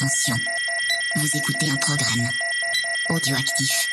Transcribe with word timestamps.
Attention, 0.00 0.40
vous 1.16 1.28
écoutez 1.36 1.70
un 1.70 1.76
programme 1.76 2.26
audioactif. 3.10 3.90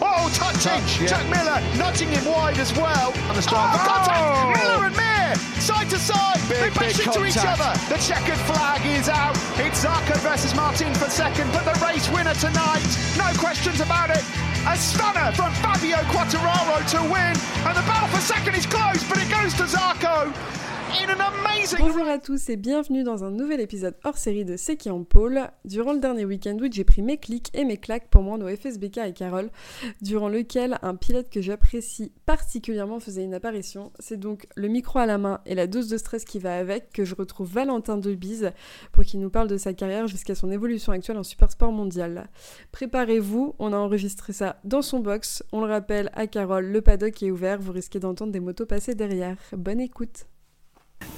Oh, 0.00 0.30
touching! 0.38 0.78
Touch, 0.78 1.00
yeah. 1.00 1.06
Jack 1.08 1.26
Miller 1.26 1.58
nudging 1.76 2.08
him 2.10 2.24
wide 2.26 2.56
as 2.58 2.72
well. 2.76 3.12
And 3.26 3.36
the 3.36 3.42
strike. 3.42 3.74
Oh, 3.74 3.82
contact! 3.82 4.22
Oh! 4.22 4.54
Miller 4.54 4.86
and 4.86 4.94
Mir, 4.94 5.34
side 5.58 5.90
to 5.90 5.98
side. 5.98 6.38
Big, 6.48 6.60
they 6.60 6.70
bash 6.78 6.96
big 6.96 7.06
into 7.08 7.26
each 7.26 7.42
other. 7.42 7.74
The 7.90 7.98
checkered 7.98 8.38
flag 8.46 8.86
is 8.86 9.08
out. 9.08 9.34
It's 9.58 9.82
Zarco 9.84 10.14
versus 10.22 10.54
Martin 10.54 10.94
for 10.94 11.10
second, 11.10 11.50
but 11.50 11.64
the 11.66 11.74
race 11.84 12.08
winner 12.14 12.34
tonight, 12.34 12.86
no 13.18 13.26
questions 13.42 13.80
about 13.80 14.10
it. 14.10 14.22
A 14.70 14.76
stunner 14.78 15.32
from 15.34 15.50
Fabio 15.58 15.98
Quattararo 16.14 16.86
to 16.94 17.02
win, 17.10 17.34
and 17.66 17.74
the 17.74 17.82
battle 17.82 18.14
for 18.14 18.22
second 18.22 18.54
is 18.54 18.66
close, 18.66 19.02
but 19.10 19.18
it 19.18 19.28
goes 19.28 19.54
to 19.54 19.64
Zarco 19.64 20.30
in 20.30 20.30
an 20.30 20.30
amazing. 20.30 20.71
Bonjour 21.78 22.06
à 22.06 22.18
tous 22.18 22.50
et 22.50 22.56
bienvenue 22.56 23.02
dans 23.02 23.24
un 23.24 23.30
nouvel 23.30 23.60
épisode 23.60 23.94
hors 24.04 24.18
série 24.18 24.44
de 24.44 24.56
C'est 24.56 24.76
qui 24.76 24.90
en 24.90 25.04
pôle. 25.04 25.40
Durant 25.64 25.92
le 25.92 26.00
dernier 26.00 26.24
week-end 26.24 26.56
août, 26.60 26.72
j'ai 26.72 26.84
pris 26.84 27.02
mes 27.02 27.18
clics 27.18 27.50
et 27.54 27.64
mes 27.64 27.76
claques 27.76 28.08
pour 28.08 28.22
moi 28.22 28.36
au 28.36 28.48
FSBK 28.48 28.98
et 28.98 29.12
Carole, 29.12 29.50
durant 30.00 30.28
lequel 30.28 30.78
un 30.82 30.94
pilote 30.94 31.30
que 31.30 31.40
j'apprécie 31.40 32.12
particulièrement 32.26 33.00
faisait 33.00 33.24
une 33.24 33.32
apparition. 33.32 33.92
C'est 34.00 34.18
donc 34.18 34.46
le 34.54 34.68
micro 34.68 34.98
à 34.98 35.06
la 35.06 35.18
main 35.18 35.40
et 35.46 35.54
la 35.54 35.66
dose 35.66 35.88
de 35.88 35.96
stress 35.96 36.24
qui 36.24 36.38
va 36.38 36.56
avec 36.56 36.92
que 36.92 37.04
je 37.04 37.14
retrouve 37.14 37.50
Valentin 37.50 37.96
Debise 37.96 38.50
pour 38.92 39.04
qu'il 39.04 39.20
nous 39.20 39.30
parle 39.30 39.48
de 39.48 39.56
sa 39.56 39.72
carrière 39.72 40.08
jusqu'à 40.08 40.34
son 40.34 40.50
évolution 40.50 40.92
actuelle 40.92 41.18
en 41.18 41.22
Supersport 41.22 41.72
mondial. 41.72 42.28
Préparez-vous, 42.72 43.54
on 43.58 43.72
a 43.72 43.76
enregistré 43.76 44.32
ça 44.32 44.60
dans 44.64 44.82
son 44.82 45.00
box. 45.00 45.42
On 45.52 45.60
le 45.60 45.70
rappelle 45.70 46.10
à 46.14 46.26
Carole, 46.26 46.66
le 46.66 46.82
paddock 46.82 47.22
est 47.22 47.30
ouvert, 47.30 47.60
vous 47.60 47.72
risquez 47.72 48.00
d'entendre 48.00 48.32
des 48.32 48.40
motos 48.40 48.66
passer 48.66 48.94
derrière. 48.94 49.36
Bonne 49.52 49.80
écoute. 49.80 50.26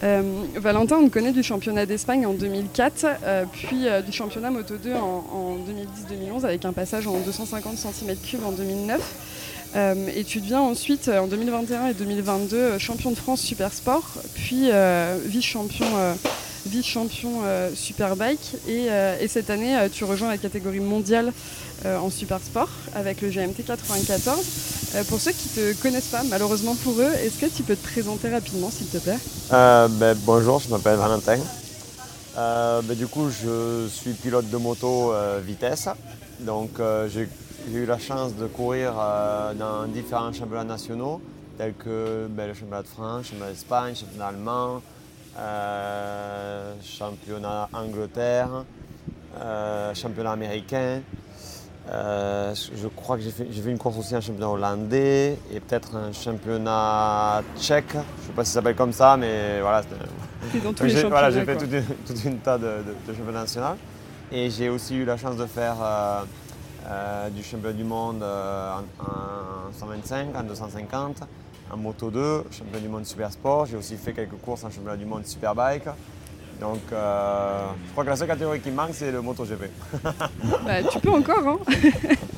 Euh, 0.03 0.23
Valentin, 0.57 0.97
on 0.97 1.09
te 1.09 1.13
connaît 1.13 1.33
du 1.33 1.43
championnat 1.43 1.87
d'Espagne 1.87 2.27
en 2.27 2.35
2004, 2.35 3.07
euh, 3.23 3.45
puis 3.51 3.87
euh, 3.87 4.03
du 4.03 4.13
championnat 4.13 4.51
Moto 4.51 4.77
2 4.77 4.93
en, 4.93 5.25
en 5.33 5.57
2010-2011 5.57 6.45
avec 6.45 6.65
un 6.65 6.73
passage 6.73 7.07
en 7.07 7.19
250 7.21 7.77
cm3 7.77 8.45
en 8.45 8.53
2009. 8.53 9.01
Euh, 9.77 9.95
et 10.15 10.25
tu 10.25 10.41
deviens 10.41 10.61
ensuite 10.61 11.09
en 11.09 11.27
2021 11.27 11.89
et 11.89 11.95
2022 11.95 12.57
euh, 12.57 12.79
champion 12.79 13.11
de 13.11 13.17
France 13.17 13.41
Super 13.41 13.73
Sport, 13.73 14.05
puis 14.35 14.69
vice-champion 15.27 15.87
vice-champion 16.67 17.43
euh, 17.45 17.71
Superbike. 17.75 18.57
Et, 18.69 18.87
euh, 18.89 19.19
et 19.21 19.29
cette 19.29 19.51
année, 19.51 19.77
euh, 19.77 19.89
tu 19.93 20.05
rejoins 20.05 20.29
la 20.29 20.39
catégorie 20.39 20.81
mondiale 20.81 21.33
en 21.85 22.09
Super 22.09 22.39
Sport 22.41 22.71
avec 22.95 23.21
le 23.21 23.29
GMT 23.29 23.63
94. 23.67 24.39
Euh, 24.95 25.05
pour 25.05 25.21
ceux 25.21 25.33
qui 25.33 25.61
ne 25.61 25.73
te 25.73 25.83
connaissent 25.83 26.09
pas, 26.09 26.23
malheureusement 26.25 26.75
pour 26.77 26.99
eux, 26.99 27.13
est-ce 27.23 27.39
que 27.39 27.47
tu 27.47 27.63
peux 27.63 27.77
te 27.77 27.83
présenter 27.83 28.31
rapidement, 28.31 28.71
s'il 28.71 28.87
te 28.87 28.97
plaît? 28.97 29.19
Ben, 29.51 30.17
bonjour, 30.25 30.61
je 30.61 30.71
m'appelle 30.71 30.97
Valentin. 30.97 31.39
Ben, 32.37 32.95
du 32.97 33.07
coup, 33.07 33.29
je 33.29 33.87
suis 33.89 34.13
pilote 34.13 34.49
de 34.49 34.57
moto 34.57 35.13
vitesse. 35.45 35.89
Donc, 36.41 36.81
j'ai 37.13 37.29
eu 37.73 37.85
la 37.85 37.99
chance 37.99 38.35
de 38.35 38.47
courir 38.47 38.95
dans 39.59 39.85
différents 39.89 40.33
championnats 40.33 40.65
nationaux, 40.65 41.21
tels 41.59 41.75
que 41.75 42.27
ben, 42.31 42.47
le 42.47 42.55
championnat 42.55 42.83
de 42.83 42.89
France, 42.89 43.19
le 43.19 43.25
championnat 43.25 43.51
d'Espagne, 43.51 43.91
le 43.91 43.99
championnat 43.99 44.27
allemand, 44.29 44.81
euh, 45.39 46.75
championnat 46.83 47.69
Angleterre, 47.73 48.65
euh, 49.41 49.95
championnat 49.95 50.33
américain. 50.33 51.01
Euh, 51.91 52.55
je 52.55 52.89
crois 52.89 53.17
que 53.17 53.23
j'ai 53.23 53.31
fait, 53.31 53.71
une 53.71 53.79
course 53.79 53.99
aussi 53.99 54.17
en 54.17 54.21
championnat 54.21 54.49
hollandais 54.49 55.37
et 55.53 55.61
peut-être 55.61 55.97
un 55.97 56.13
championnat 56.13 57.43
tchèque. 57.59 57.93
Je 57.93 57.99
ne 57.99 58.27
sais 58.27 58.33
pas 58.35 58.45
si 58.45 58.53
ça 58.53 58.61
s'appelle 58.61 58.77
comme 58.77 58.93
ça, 58.93 59.17
mais 59.17 59.61
voilà. 59.61 59.83
j'ai 60.85 61.09
voilà, 61.09 61.31
j'ai 61.31 61.45
fait 61.45 61.57
toute 61.57 61.73
une, 61.73 61.85
toute 62.07 62.25
une 62.25 62.39
tas 62.39 62.57
de, 62.57 62.65
de, 62.65 63.13
de 63.13 63.17
championnats 63.17 63.41
nationaux. 63.41 63.77
Et 64.33 64.51
j'ai 64.51 64.69
aussi 64.69 64.97
eu 64.97 65.05
la 65.05 65.17
chance 65.17 65.37
de 65.37 65.47
faire 65.47 65.77
du 67.33 67.43
championnat 67.43 67.77
du 67.77 67.85
monde 67.85 68.23
en, 68.23 69.03
en 69.03 69.73
125, 69.79 70.29
en 70.35 70.43
250, 70.45 71.23
en 71.71 71.77
moto 71.77 72.11
2, 72.11 72.45
championnat 72.51 72.81
du 72.81 72.89
monde 72.89 73.07
super 73.07 73.33
sport. 73.33 73.67
J'ai 73.67 73.77
aussi 73.77 73.97
fait 73.97 74.13
quelques 74.13 74.39
courses 74.43 74.65
en 74.65 74.71
championnat 74.71 74.97
du 74.97 75.05
monde 75.05 75.27
superbike. 75.27 75.85
Donc 76.61 76.81
euh, 76.93 77.67
je 77.87 77.93
crois 77.93 78.05
que 78.05 78.11
la 78.11 78.17
seule 78.17 78.29
catégorie 78.29 78.61
qui 78.61 78.71
me 78.71 78.77
manque, 78.77 78.91
c'est 78.93 79.11
le 79.11 79.21
MotoGP. 79.21 79.65
Bah, 80.65 80.83
tu 80.91 81.01
peux 81.01 81.11
encore, 81.11 81.47
hein 81.47 81.59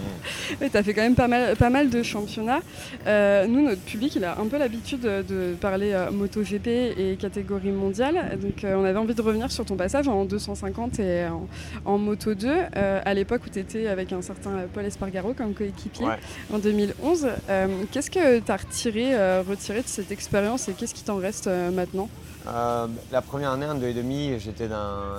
Ouais, 0.61 0.69
T'as 0.71 0.83
fait 0.83 0.95
quand 0.95 1.03
même 1.03 1.15
pas 1.15 1.29
mal, 1.29 1.57
pas 1.57 1.71
mal 1.71 1.91
de 1.91 2.03
championnats. 2.03 2.61
Euh, 3.07 3.47
nous, 3.47 3.63
notre 3.63 3.81
public, 3.83 4.15
il 4.17 4.25
a 4.25 4.39
un 4.39 4.47
peu 4.47 4.59
l'habitude 4.59 5.01
de, 5.01 5.55
parler 5.61 5.93
euh, 5.93 6.11
MotoGP 6.11 6.67
et 6.69 7.17
catégorie 7.19 7.71
mondiale. 7.71 8.39
Donc, 8.41 8.65
euh, 8.65 8.75
on 8.77 8.85
avait 8.85 8.99
envie 8.99 9.15
de 9.15 9.23
revenir 9.23 9.51
sur 9.53 9.65
ton 9.65 9.77
passage 9.77 10.09
en 10.09 10.25
250 10.25 10.99
et 11.01 11.27
en, 11.27 11.47
en 11.85 11.99
Moto 11.99 12.35
2, 12.35 12.49
euh, 12.77 13.01
à 13.05 13.15
l'époque 13.15 13.43
où 13.47 13.51
tu 13.51 13.59
étais 13.59 13.87
avec 13.89 14.13
un 14.13 14.23
certain 14.23 14.51
Paul 14.73 14.85
Espargaro 14.85 15.35
comme 15.35 15.55
coéquipier, 15.55 16.07
Ouais. 16.07 16.19
en 16.53 16.59
2011. 16.59 17.29
Euh, 17.49 17.67
qu'est-ce 17.93 18.11
que 18.11 18.41
tu 18.41 18.53
as 18.53 18.57
retiré, 18.57 19.41
retiré 19.43 19.83
de 19.83 19.89
cette 19.89 20.11
expérience 20.13 20.69
et 20.69 20.73
qu'est-ce 20.73 20.95
qui 20.95 21.03
t'en 21.03 21.17
reste 21.17 21.49
maintenant? 21.75 22.09
Euh, 22.49 22.87
la 23.11 23.23
première 23.23 23.51
année, 23.53 23.67
en 23.67 23.75
deux 23.75 23.89
et 23.89 23.95
demi, 23.95 24.35
j'étais 24.39 24.69
dans, 24.69 24.77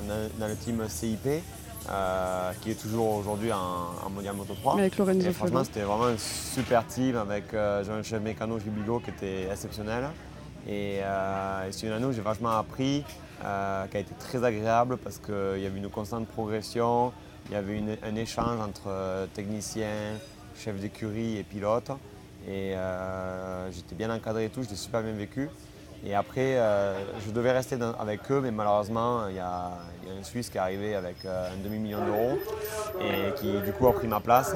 dans- 0.08 0.30
dans 0.40 0.48
le 0.48 0.56
team 0.56 0.82
CIP, 0.88 1.28
euh, 1.90 2.52
qui 2.62 2.72
est 2.72 2.82
toujours 2.82 3.16
aujourd'hui 3.16 3.52
en, 3.52 3.58
en 4.06 4.10
Mondial 4.10 4.36
Moto 4.36 4.54
3. 4.54 4.74
avec 4.80 4.98
Lorenzo 4.98 5.28
Et 5.28 5.32
franchement, 5.34 5.64
c'était 5.64 5.82
vraiment 5.82 6.06
un 6.08 6.18
super 6.18 6.86
team 6.88 7.16
avec 7.18 7.54
euh, 7.54 7.84
Jean-Michel 7.84 8.20
Mécano 8.22 8.60
Gibigo 8.60 9.00
qui 9.00 9.10
était 9.12 9.50
exceptionnel. 9.52 10.06
Et, 10.68 11.00
euh, 11.02 11.68
et 11.68 11.72
c'est 11.72 11.88
une 11.88 11.94
année 11.94 12.06
où 12.06 12.12
j'ai 12.12 12.22
vachement 12.22 12.58
appris, 12.58 13.04
euh, 13.46 13.86
qui 13.88 13.98
a 13.98 14.00
été 14.02 14.14
très 14.20 14.44
agréable 14.44 14.98
parce 14.98 15.18
qu'il 15.18 15.62
y 15.62 15.66
avait 15.66 15.78
une 15.78 15.90
constante 15.90 16.28
progression, 16.28 17.14
il 17.48 17.54
y 17.54 17.56
avait 17.56 17.78
une- 17.78 17.98
un 18.04 18.16
échange 18.16 18.60
entre 18.60 18.88
euh, 18.88 19.26
techniciens, 19.34 20.16
chefs 20.58 20.80
d'écurie 20.80 21.38
et 21.38 21.44
pilotes. 21.44 21.92
Et 22.50 22.76
j'étais 23.72 23.96
bien 23.96 24.10
encadré 24.10 24.46
et 24.46 24.50
tout, 24.50 24.64
je 24.64 24.70
l'ai 24.70 24.76
super 24.78 25.02
bien 25.04 25.12
vécu. 25.12 25.50
Et 26.06 26.14
après, 26.14 26.58
euh, 26.58 26.94
je 27.26 27.32
devais 27.32 27.52
rester 27.52 27.78
avec 28.00 28.32
eux, 28.32 28.40
mais 28.42 28.52
malheureusement, 28.52 29.28
il 29.30 29.36
y, 29.36 29.40
a 29.40 29.72
un 30.20 30.24
Suisse 30.24 30.50
qui 30.50 30.58
est 30.58 30.62
arrivé 30.62 30.96
avec 30.96 31.26
euh, 31.26 31.50
un 31.52 31.64
demi-million 31.64 32.06
d'euros 32.06 32.38
et 33.02 33.34
qui 33.40 33.52
du 33.62 33.74
coup 33.74 33.88
a 33.88 33.94
pris 33.94 34.08
ma 34.08 34.20
place. 34.20 34.56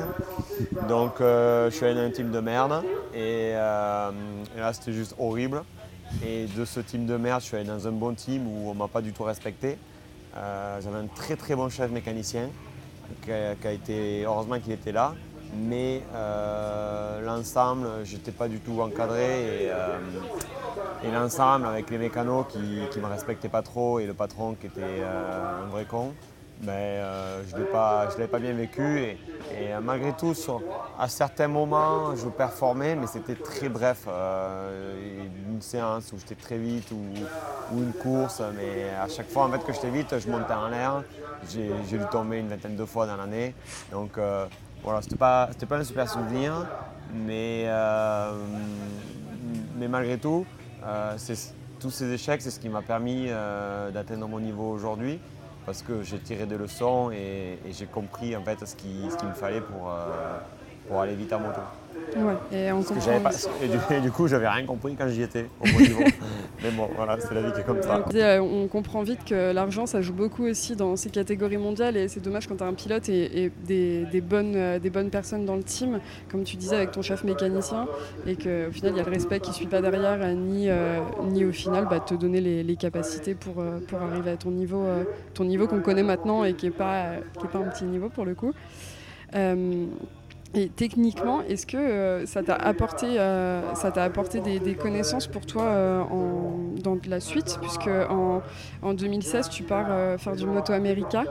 Donc 0.88 1.20
euh, 1.20 1.70
je 1.70 1.76
suis 1.76 1.86
allé 1.86 1.96
dans 1.96 2.02
un 2.02 2.12
team 2.12 2.32
de 2.32 2.40
merde 2.40 2.84
et, 3.14 3.54
là 3.54 4.74
c'était 4.74 4.94
juste 4.94 5.16
horrible. 5.20 5.64
Et 6.26 6.46
de 6.46 6.66
ce 6.66 6.80
team 6.80 7.06
de 7.06 7.18
merde, 7.18 7.42
je 7.42 7.48
suis 7.48 7.58
allé 7.58 7.68
dans 7.68 7.88
un 7.88 7.92
bon 7.92 8.14
team 8.14 8.48
où 8.48 8.70
on 8.70 8.74
m'a 8.74 8.88
pas 8.88 9.02
du 9.02 9.12
tout 9.12 9.24
respecté. 9.24 9.78
J'avais 10.36 10.98
un 10.98 11.08
très 11.08 11.36
très 11.36 11.56
bon 11.56 11.70
chef 11.70 11.92
mécanicien 11.92 12.50
qui 13.24 13.32
a 13.32 13.72
été, 13.72 14.24
heureusement 14.26 14.60
qu'il 14.60 14.74
était 14.74 14.92
là. 14.92 15.16
Mais 15.54 16.02
euh, 16.14 17.22
l'ensemble, 17.22 17.88
j'étais 18.04 18.32
pas 18.32 18.48
du 18.48 18.60
tout 18.60 18.80
encadré 18.82 19.64
et, 19.64 19.70
euh, 19.70 19.98
et 21.04 21.12
l'ensemble 21.12 21.66
avec 21.66 21.90
les 21.90 21.98
mécanos 21.98 22.46
qui 22.50 22.60
ne 22.60 23.02
me 23.02 23.08
respectaient 23.08 23.50
pas 23.50 23.62
trop 23.62 24.00
et 24.00 24.06
le 24.06 24.14
patron 24.14 24.56
qui 24.56 24.68
était 24.68 24.82
euh, 24.82 25.64
un 25.64 25.68
vrai 25.68 25.84
con, 25.84 26.14
ben, 26.62 27.04
je 27.50 27.56
ne 27.56 27.62
l'ai 27.62 27.68
pas, 27.68 28.08
je 28.10 28.38
bien 28.38 28.54
vécu. 28.54 29.00
Et, 29.00 29.18
malgré 29.82 30.14
tout, 30.14 30.34
à 30.98 31.10
certains 31.10 31.48
moments, 31.48 32.16
je 32.16 32.30
performais, 32.30 32.96
mais 32.96 33.08
c'était 33.08 33.36
très 33.36 33.68
bref. 33.68 34.08
Une 35.50 35.62
séance 35.62 36.14
où 36.14 36.20
j'étais 36.20 36.36
très 36.36 36.60
vite 36.60 36.92
ou, 36.92 37.78
une 37.78 37.94
course, 37.94 38.42
mais 38.56 38.92
à 38.92 39.10
chaque 39.10 39.30
fois 39.30 39.46
en 39.46 39.52
fait, 39.52 39.66
que 39.66 39.74
j'étais 39.74 39.90
vite, 39.90 40.20
je 40.20 40.30
montais 40.30 40.54
en 40.54 40.70
l'air. 40.70 41.04
J'ai, 41.50 41.72
dû 41.90 42.06
tomber 42.12 42.38
une 42.38 42.48
vingtaine 42.48 42.76
de 42.76 42.86
fois 42.86 43.08
dans 43.08 43.18
l'année. 43.18 43.56
Donc 43.92 44.20
voilà, 44.84 45.02
c'était 45.02 45.16
pas, 45.16 45.50
pas 45.68 45.78
un 45.78 45.84
super 45.84 46.10
souvenir, 46.10 46.66
mais, 47.14 47.66
euh, 47.68 48.34
mais 49.78 49.88
malgré 49.88 50.18
tout, 50.18 50.46
euh, 50.84 51.18
tous 51.80 51.92
ces 51.92 52.12
échecs, 52.12 52.42
c'est 52.42 52.52
ce 52.52 52.60
qui 52.60 52.70
m'a 52.70 52.82
permis 52.82 53.26
euh, 53.28 53.92
d'atteindre 53.92 54.28
mon 54.28 54.40
niveau 54.40 54.72
aujourd'hui 54.72 55.20
parce 55.66 55.84
que 55.84 56.02
j'ai 56.02 56.18
tiré 56.20 56.46
des 56.48 56.58
leçons 56.58 57.12
et, 57.12 57.60
j'ai 57.72 57.86
compris 57.86 58.36
en 58.36 58.44
fait 58.44 58.66
ce 58.66 58.76
qu'il 58.76 59.12
ce 59.12 59.26
me 59.26 59.34
fallait 59.34 59.62
pour, 59.62 59.94
pour 60.88 61.02
aller 61.02 61.14
vite 61.14 61.32
en 61.34 61.40
moto. 61.40 61.62
Ouais, 62.16 62.58
et 62.58 62.72
on 62.74 62.84
comprend. 62.84 63.20
pas, 63.22 63.32
et, 63.64 63.68
du, 63.68 63.78
et 63.96 64.02
du 64.02 64.12
coup, 64.12 64.28
j'avais 64.28 64.48
rien 64.48 64.66
compris 64.66 64.96
quand 64.96 65.08
j'y 65.08 65.22
étais 65.22 65.46
au 65.62 65.64
bon 65.64 65.80
niveau. 65.80 66.02
Mais 66.64 66.70
bon, 66.72 66.90
voilà, 66.96 67.18
c'est 67.20 67.34
la 67.34 67.42
vie 67.42 67.54
qui 67.54 67.62
est 67.62 67.64
comme 67.64 67.82
ça. 67.82 68.04
Euh, 68.14 68.40
on 68.40 68.68
comprend 68.68 69.02
vite 69.02 69.24
que 69.26 69.54
l'argent, 69.54 69.86
ça 69.86 70.02
joue 70.02 70.14
beaucoup 70.14 70.46
aussi 70.46 70.76
dans 70.76 70.96
ces 70.98 71.10
catégories 71.10 71.58
mondiales 71.58 71.96
et 71.96 72.08
c'est 72.10 72.20
dommage 72.20 72.48
quand 72.48 72.58
tu 72.58 72.64
as 72.64 72.68
un 72.68 72.74
pilote 72.74 73.08
et, 73.08 73.46
et 73.46 73.52
des, 73.66 74.06
des 74.12 74.22
bonnes, 74.22 74.56
euh, 74.56 74.78
des 74.80 74.90
bonnes 74.90 75.10
personnes 75.10 75.46
dans 75.46 75.56
le 75.56 75.64
team, 75.64 76.00
comme 76.30 76.44
tu 76.44 76.58
disais 76.58 76.76
avec 76.76 76.92
ton 76.92 77.02
chef 77.02 77.24
mécanicien, 77.24 77.88
et 78.28 78.36
qu'au 78.36 78.72
final, 78.72 78.92
il 78.94 78.98
y 78.98 79.00
a 79.00 79.04
le 79.04 79.12
respect 79.12 79.40
qui 79.40 79.52
ne 79.52 79.56
suit 79.56 79.68
pas 79.68 79.82
derrière, 79.82 80.20
euh, 80.22 80.34
ni, 80.34 80.70
euh, 80.70 81.00
ni 81.24 81.46
au 81.46 81.54
final 81.54 81.88
bah, 81.90 82.02
te 82.02 82.14
donner 82.14 82.42
les, 82.42 82.62
les 82.62 82.76
capacités 82.76 83.36
pour, 83.36 83.60
euh, 83.60 83.80
pour 83.88 84.02
arriver 84.02 84.32
à 84.32 84.38
ton 84.38 84.52
niveau, 84.52 84.84
euh, 84.84 85.04
ton 85.34 85.46
niveau 85.46 85.66
qu'on 85.66 85.80
connaît 85.80 86.04
maintenant 86.04 86.44
et 86.44 86.54
qui 86.56 86.66
n'est 86.66 86.72
pas, 86.72 87.14
qui 87.40 87.46
est 87.46 87.50
pas 87.50 87.60
un 87.60 87.70
petit 87.70 87.86
niveau 87.86 88.10
pour 88.10 88.26
le 88.26 88.36
coup. 88.36 88.52
Et 90.54 90.68
techniquement, 90.68 91.42
est-ce 91.44 91.66
que 91.66 91.78
euh, 91.78 92.26
ça 92.26 92.44
t'a 92.44 92.56
apporté, 92.56 93.18
euh, 93.18 93.74
ça 93.74 93.90
t'a 93.90 94.04
apporté 94.04 94.42
des, 94.42 94.76
connaissances 94.76 95.28
pour 95.28 95.46
toi 95.46 95.64
euh, 95.64 96.04
dans 96.84 96.98
la 97.08 97.22
suite? 97.22 97.58
Puisque 97.62 97.88
en, 97.88 98.42
en 98.82 98.94
2016, 98.94 99.50
tu 99.50 99.64
pars 99.64 100.20
faire 100.20 100.36
du 100.36 100.46
Moto 100.46 100.74
America. 100.74 101.24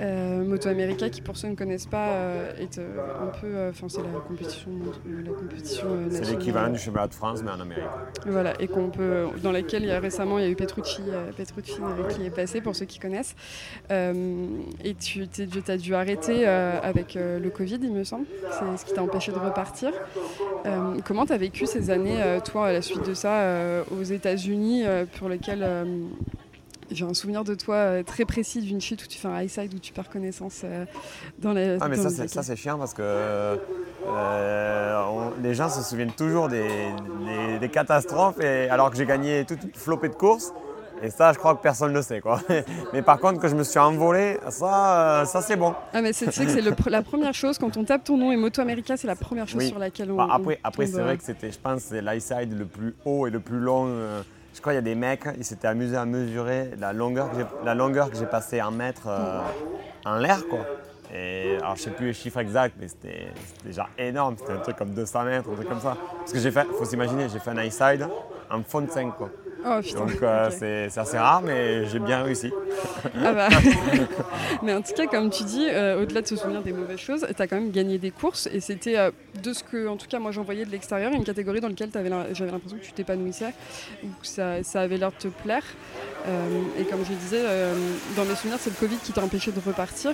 Euh, 0.00 0.44
Moto 0.44 0.68
America, 0.68 1.08
qui 1.10 1.20
pour 1.20 1.36
ceux 1.36 1.48
qui 1.48 1.52
ne 1.52 1.56
connaissent 1.58 1.86
pas, 1.86 2.08
euh, 2.08 2.52
est 2.58 2.78
euh, 2.78 2.98
un 3.22 3.26
peu. 3.26 3.68
Enfin, 3.68 3.88
c'est 3.88 4.02
la 4.02 4.20
compétition, 4.26 4.70
la 5.06 5.32
compétition 5.32 5.86
euh, 5.88 6.06
C'est 6.10 6.18
nationale. 6.20 6.38
l'équivalent 6.38 6.72
du 6.72 6.78
championnat 6.78 7.08
de 7.08 7.14
France, 7.14 7.42
mais 7.44 7.50
en 7.50 7.60
Amérique. 7.60 7.84
Voilà, 8.26 8.60
et 8.60 8.68
qu'on 8.68 8.88
peut, 8.90 9.26
dans 9.42 9.52
laquelle 9.52 9.82
il 9.82 9.88
y 9.88 9.92
a 9.92 10.00
récemment 10.00 10.38
il 10.38 10.44
y 10.44 10.48
a 10.48 10.50
eu 10.50 10.56
Petrucci, 10.56 11.02
Petrucci 11.36 11.80
qui 12.10 12.24
est 12.24 12.30
passé 12.30 12.60
pour 12.60 12.74
ceux 12.74 12.86
qui 12.86 12.98
connaissent. 12.98 13.34
Et 13.90 14.94
tu 14.94 15.28
as 15.68 15.76
dû 15.76 15.94
arrêter 15.94 16.46
avec 16.46 17.14
le 17.14 17.48
Covid, 17.50 17.78
il 17.82 17.92
me 17.92 18.04
semble. 18.04 18.26
C'est 18.50 18.78
ce 18.78 18.84
qui 18.84 18.94
t'a 18.94 19.02
empêché 19.02 19.32
de 19.32 19.38
repartir. 19.38 19.92
Comment 21.04 21.26
tu 21.26 21.32
as 21.32 21.38
vécu 21.38 21.66
ces 21.66 21.90
années, 21.90 22.38
toi, 22.44 22.68
à 22.68 22.72
la 22.72 22.82
suite 22.82 23.06
de 23.06 23.14
ça, 23.14 23.82
aux 23.90 24.02
États-Unis, 24.02 24.84
pour 25.18 25.28
lesquelles 25.28 25.66
j'ai 26.94 27.04
un 27.04 27.14
souvenir 27.14 27.44
de 27.44 27.54
toi 27.54 27.74
euh, 27.76 28.02
très 28.02 28.24
précis 28.24 28.60
d'une 28.62 28.80
chute 28.80 29.04
où 29.04 29.06
tu 29.06 29.18
fais 29.18 29.28
un 29.28 29.40
high 29.40 29.48
side 29.48 29.72
où 29.74 29.78
tu 29.78 29.92
perds 29.92 30.10
connaissance 30.10 30.62
euh, 30.64 30.84
dans 31.38 31.52
la. 31.52 31.76
Ah 31.80 31.88
mais 31.88 31.96
dans 31.96 32.02
ça 32.28 32.42
c'est, 32.42 32.56
chiant 32.56 32.78
parce 32.78 32.94
que 32.94 33.02
euh, 33.02 33.56
on- 35.08 35.32
les 35.42 35.54
gens 35.54 35.68
se 35.68 35.82
souviennent 35.82 36.12
toujours 36.12 36.48
des, 36.48 36.68
des- 37.26 37.58
des 37.58 37.68
catastrophes 37.68 38.40
et, 38.40 38.68
alors 38.68 38.90
que 38.90 38.96
j'ai 38.96 39.06
gagné 39.06 39.44
toute 39.44 39.62
une 39.62 39.72
flopée 39.74 40.08
de 40.08 40.14
courses. 40.14 40.52
Et 41.04 41.10
ça, 41.10 41.32
je 41.32 41.38
crois 41.38 41.56
que 41.56 41.62
personne 41.62 41.90
ne 41.90 41.96
le 41.96 42.02
sait. 42.02 42.20
Quoi. 42.20 42.40
Mais 42.92 43.02
par 43.02 43.18
contre, 43.18 43.40
que 43.40 43.48
je 43.48 43.56
me 43.56 43.64
suis 43.64 43.80
envolé, 43.80 44.38
ça, 44.50 45.24
ça 45.26 45.42
c'est 45.42 45.56
bon. 45.56 45.74
Ah 45.92 46.00
mais 46.00 46.12
c'est 46.12 46.26
tu 46.26 46.32
sais 46.32 46.44
que 46.46 46.52
c'est 46.52 46.60
le 46.60 46.72
la 46.90 47.02
première 47.02 47.34
chose 47.34 47.58
quand 47.58 47.76
on 47.76 47.82
tape 47.82 48.04
ton 48.04 48.16
nom 48.16 48.30
et 48.30 48.36
Moto 48.36 48.62
America, 48.62 48.96
c'est 48.96 49.08
la 49.08 49.16
première 49.16 49.48
chose 49.48 49.62
Oui. 49.62 49.68
sur 49.68 49.80
laquelle 49.80 50.12
on. 50.12 50.16
Bah, 50.16 50.28
après, 50.30 50.60
on 50.62 50.68
après 50.68 50.86
c'est 50.86 51.00
vrai 51.00 51.16
que 51.16 51.24
c'était, 51.24 51.50
je 51.50 51.58
pense, 51.58 51.80
c'est 51.80 52.02
l'high-side 52.02 52.56
le 52.56 52.66
plus 52.66 52.94
haut 53.04 53.26
et 53.26 53.30
le 53.30 53.40
plus 53.40 53.58
long. 53.58 53.86
euh, 53.88 54.22
je 54.54 54.60
crois 54.60 54.72
qu'il 54.72 54.76
y 54.76 54.78
a 54.78 54.82
des 54.82 54.94
mecs, 54.94 55.24
ils 55.36 55.44
s'étaient 55.44 55.68
amusés 55.68 55.96
à 55.96 56.04
mesurer 56.04 56.70
la 56.78 56.92
longueur 56.92 57.30
que 57.30 57.38
j'ai, 57.38 57.46
la 57.64 57.74
longueur 57.74 58.10
que 58.10 58.16
j'ai 58.16 58.26
passée 58.26 58.60
en 58.60 58.78
euh, 58.78 59.40
en 60.04 60.16
l'air. 60.16 60.46
Quoi. 60.48 60.60
Et, 61.14 61.56
alors, 61.58 61.76
je 61.76 61.82
sais 61.82 61.90
plus 61.90 62.06
les 62.06 62.12
chiffres 62.12 62.38
exacts, 62.38 62.76
mais 62.80 62.88
c'était, 62.88 63.28
déjà 63.64 63.88
énorme. 63.98 64.36
C'était 64.38 64.52
un 64.52 64.58
truc 64.58 64.76
comme 64.76 64.90
200 64.90 65.24
mètres, 65.24 65.48
un 65.50 65.54
truc 65.54 65.68
comme 65.68 65.80
ça. 65.80 65.96
Parce 66.18 66.32
que 66.32 66.38
j'ai 66.38 66.50
fait, 66.50 66.66
faut 66.78 66.84
s'imaginer, 66.84 67.28
j'ai 67.28 67.38
fait 67.38 67.50
un 67.50 67.62
high-side 67.62 68.08
en 68.50 68.62
fond 68.62 68.80
de 68.80 68.90
5. 68.90 69.16
Quoi. 69.16 69.30
Oh 69.64 69.80
putain. 69.82 69.98
Donc 70.00 70.22
euh, 70.22 70.50
c'est, 70.50 70.98
assez 70.98 71.18
rare, 71.18 71.42
mais 71.42 71.86
j'ai 71.86 71.98
bien 71.98 72.22
réussi. 72.22 72.52
Ah 73.24 73.32
bah. 73.32 73.48
Mais 74.62 74.74
en 74.74 74.82
tout 74.82 74.92
cas, 74.94 75.06
comme 75.06 75.30
tu 75.30 75.44
dis, 75.44 75.66
euh, 75.68 76.02
au-delà 76.02 76.22
de 76.22 76.26
se 76.26 76.36
souvenir 76.36 76.62
des 76.62 76.72
mauvaises 76.72 76.98
choses, 76.98 77.26
tu 77.34 77.42
as 77.42 77.46
quand 77.46 77.56
même 77.56 77.70
gagné 77.70 77.98
des 77.98 78.10
courses 78.10 78.48
et 78.52 78.60
c'était, 78.60 78.98
euh, 78.98 79.10
de 79.42 79.52
ce 79.52 79.62
que, 79.62 79.86
en 79.88 79.96
tout 79.96 80.06
cas, 80.08 80.18
moi 80.18 80.30
j'en 80.32 80.42
voyais 80.42 80.64
de 80.64 80.70
l'extérieur, 80.70 81.12
une 81.12 81.24
catégorie 81.24 81.60
dans 81.60 81.68
laquelle 81.68 81.90
j'avais 82.32 82.50
l'impression 82.50 82.78
que 82.78 82.84
tu 82.84 82.92
t'épanouissais 82.92 83.52
ou 84.02 84.08
que 84.20 84.26
ça, 84.26 84.62
ça 84.62 84.80
avait 84.80 84.96
l'air 84.96 85.10
de 85.10 85.16
te 85.16 85.28
plaire. 85.28 85.64
Et 86.78 86.84
comme 86.84 87.04
je 87.04 87.12
disais, 87.14 87.42
dans 88.16 88.24
mes 88.24 88.36
souvenirs, 88.36 88.58
c'est 88.60 88.70
le 88.70 88.76
Covid 88.76 88.96
qui 88.98 89.12
t'a 89.12 89.22
empêché 89.24 89.50
de 89.50 89.60
repartir. 89.64 90.12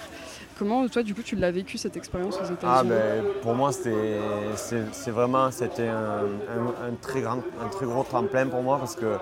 Comment, 0.58 0.88
toi, 0.88 1.02
du 1.02 1.14
coup, 1.14 1.22
tu 1.22 1.36
l'as 1.36 1.50
vécu 1.52 1.78
cette 1.78 1.96
expérience 1.96 2.34
aux 2.36 2.44
États-Unis? 2.44 2.62
Ah 2.64 2.82
ben, 2.82 3.22
pour 3.42 3.54
moi 3.54 3.70
c'était 3.72 4.18
c'est 4.56 4.82
c'est 4.92 5.10
vraiment 5.12 5.50
c'était 5.52 5.86
un, 5.86 6.24
un- 6.24 6.88
un 6.88 6.94
très 7.00 7.20
grand 7.20 7.36
un 7.64 7.68
très 7.70 7.86
gros 7.86 8.02
tremplin 8.02 8.46
pour 8.46 8.62
moi 8.62 8.78
parce 8.78 8.96
que 8.96 9.18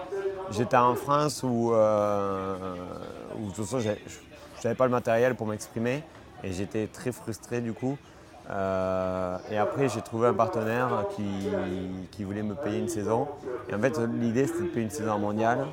j'étais 0.50 0.76
en 0.76 0.94
France 0.94 1.42
où, 1.42 1.72
euh, 1.72 2.56
où 3.38 3.50
de 3.50 3.54
toute 3.54 3.64
façon 3.64 3.80
j'ai- 3.80 3.98
je 4.60 4.64
n'avais 4.68 4.76
pas 4.76 4.84
le 4.84 4.90
matériel 4.90 5.34
pour 5.34 5.46
m'exprimer 5.46 6.02
et 6.44 6.52
j'étais 6.52 6.86
très 6.86 7.12
frustré 7.12 7.60
du 7.60 7.72
coup. 7.72 7.96
Euh, 8.50 9.36
et 9.50 9.58
après 9.58 9.88
j'ai 9.88 10.02
trouvé 10.02 10.28
un 10.28 10.34
partenaire 10.34 11.04
qui, 11.16 11.24
qui 12.12 12.24
voulait 12.24 12.42
me 12.42 12.54
payer 12.54 12.78
une 12.78 12.88
saison. 12.88 13.26
Et 13.70 13.74
en 13.74 13.78
fait 13.80 13.98
l'idée 14.20 14.46
c'était 14.46 14.62
de 14.64 14.68
payer 14.68 14.84
une 14.84 14.90
saison 14.90 15.18
mondiale 15.18 15.66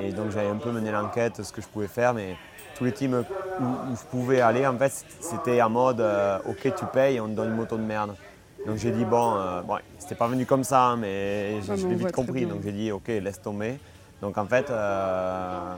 et 0.00 0.12
donc 0.12 0.30
j'avais 0.30 0.48
un 0.48 0.56
peu 0.56 0.70
mené 0.70 0.90
l'enquête 0.92 1.42
ce 1.42 1.52
que 1.52 1.60
je 1.60 1.66
pouvais 1.66 1.88
faire 1.88 2.14
mais 2.14 2.36
tous 2.76 2.84
les 2.84 2.92
teams 2.92 3.24
où, 3.60 3.64
où 3.92 3.96
je 3.96 4.04
pouvais 4.10 4.40
aller, 4.40 4.66
en 4.66 4.78
fait, 4.78 5.04
c'était 5.20 5.60
en 5.60 5.68
mode 5.68 6.00
euh, 6.00 6.38
ok, 6.46 6.72
tu 6.74 6.86
payes, 6.86 7.20
on 7.20 7.26
te 7.28 7.32
donne 7.32 7.48
une 7.50 7.56
moto 7.56 7.76
de 7.76 7.82
merde. 7.82 8.14
Donc 8.64 8.76
j'ai 8.78 8.90
dit 8.90 9.04
bon, 9.04 9.36
euh, 9.36 9.60
bon 9.62 9.76
c'était 9.98 10.14
pas 10.14 10.28
venu 10.28 10.46
comme 10.46 10.64
ça, 10.64 10.84
hein, 10.86 10.96
mais 10.96 11.60
j'ai- 11.62 11.72
on 11.72 11.76
voit 11.88 11.96
vite 11.96 12.12
compris. 12.12 12.46
Donc 12.46 12.62
j'ai 12.62 12.72
dit 12.72 12.90
ok, 12.92 13.08
laisse 13.08 13.40
tomber. 13.42 13.78
Donc 14.22 14.36
en 14.38 14.46
fait, 14.46 14.70
euh, 14.70 15.74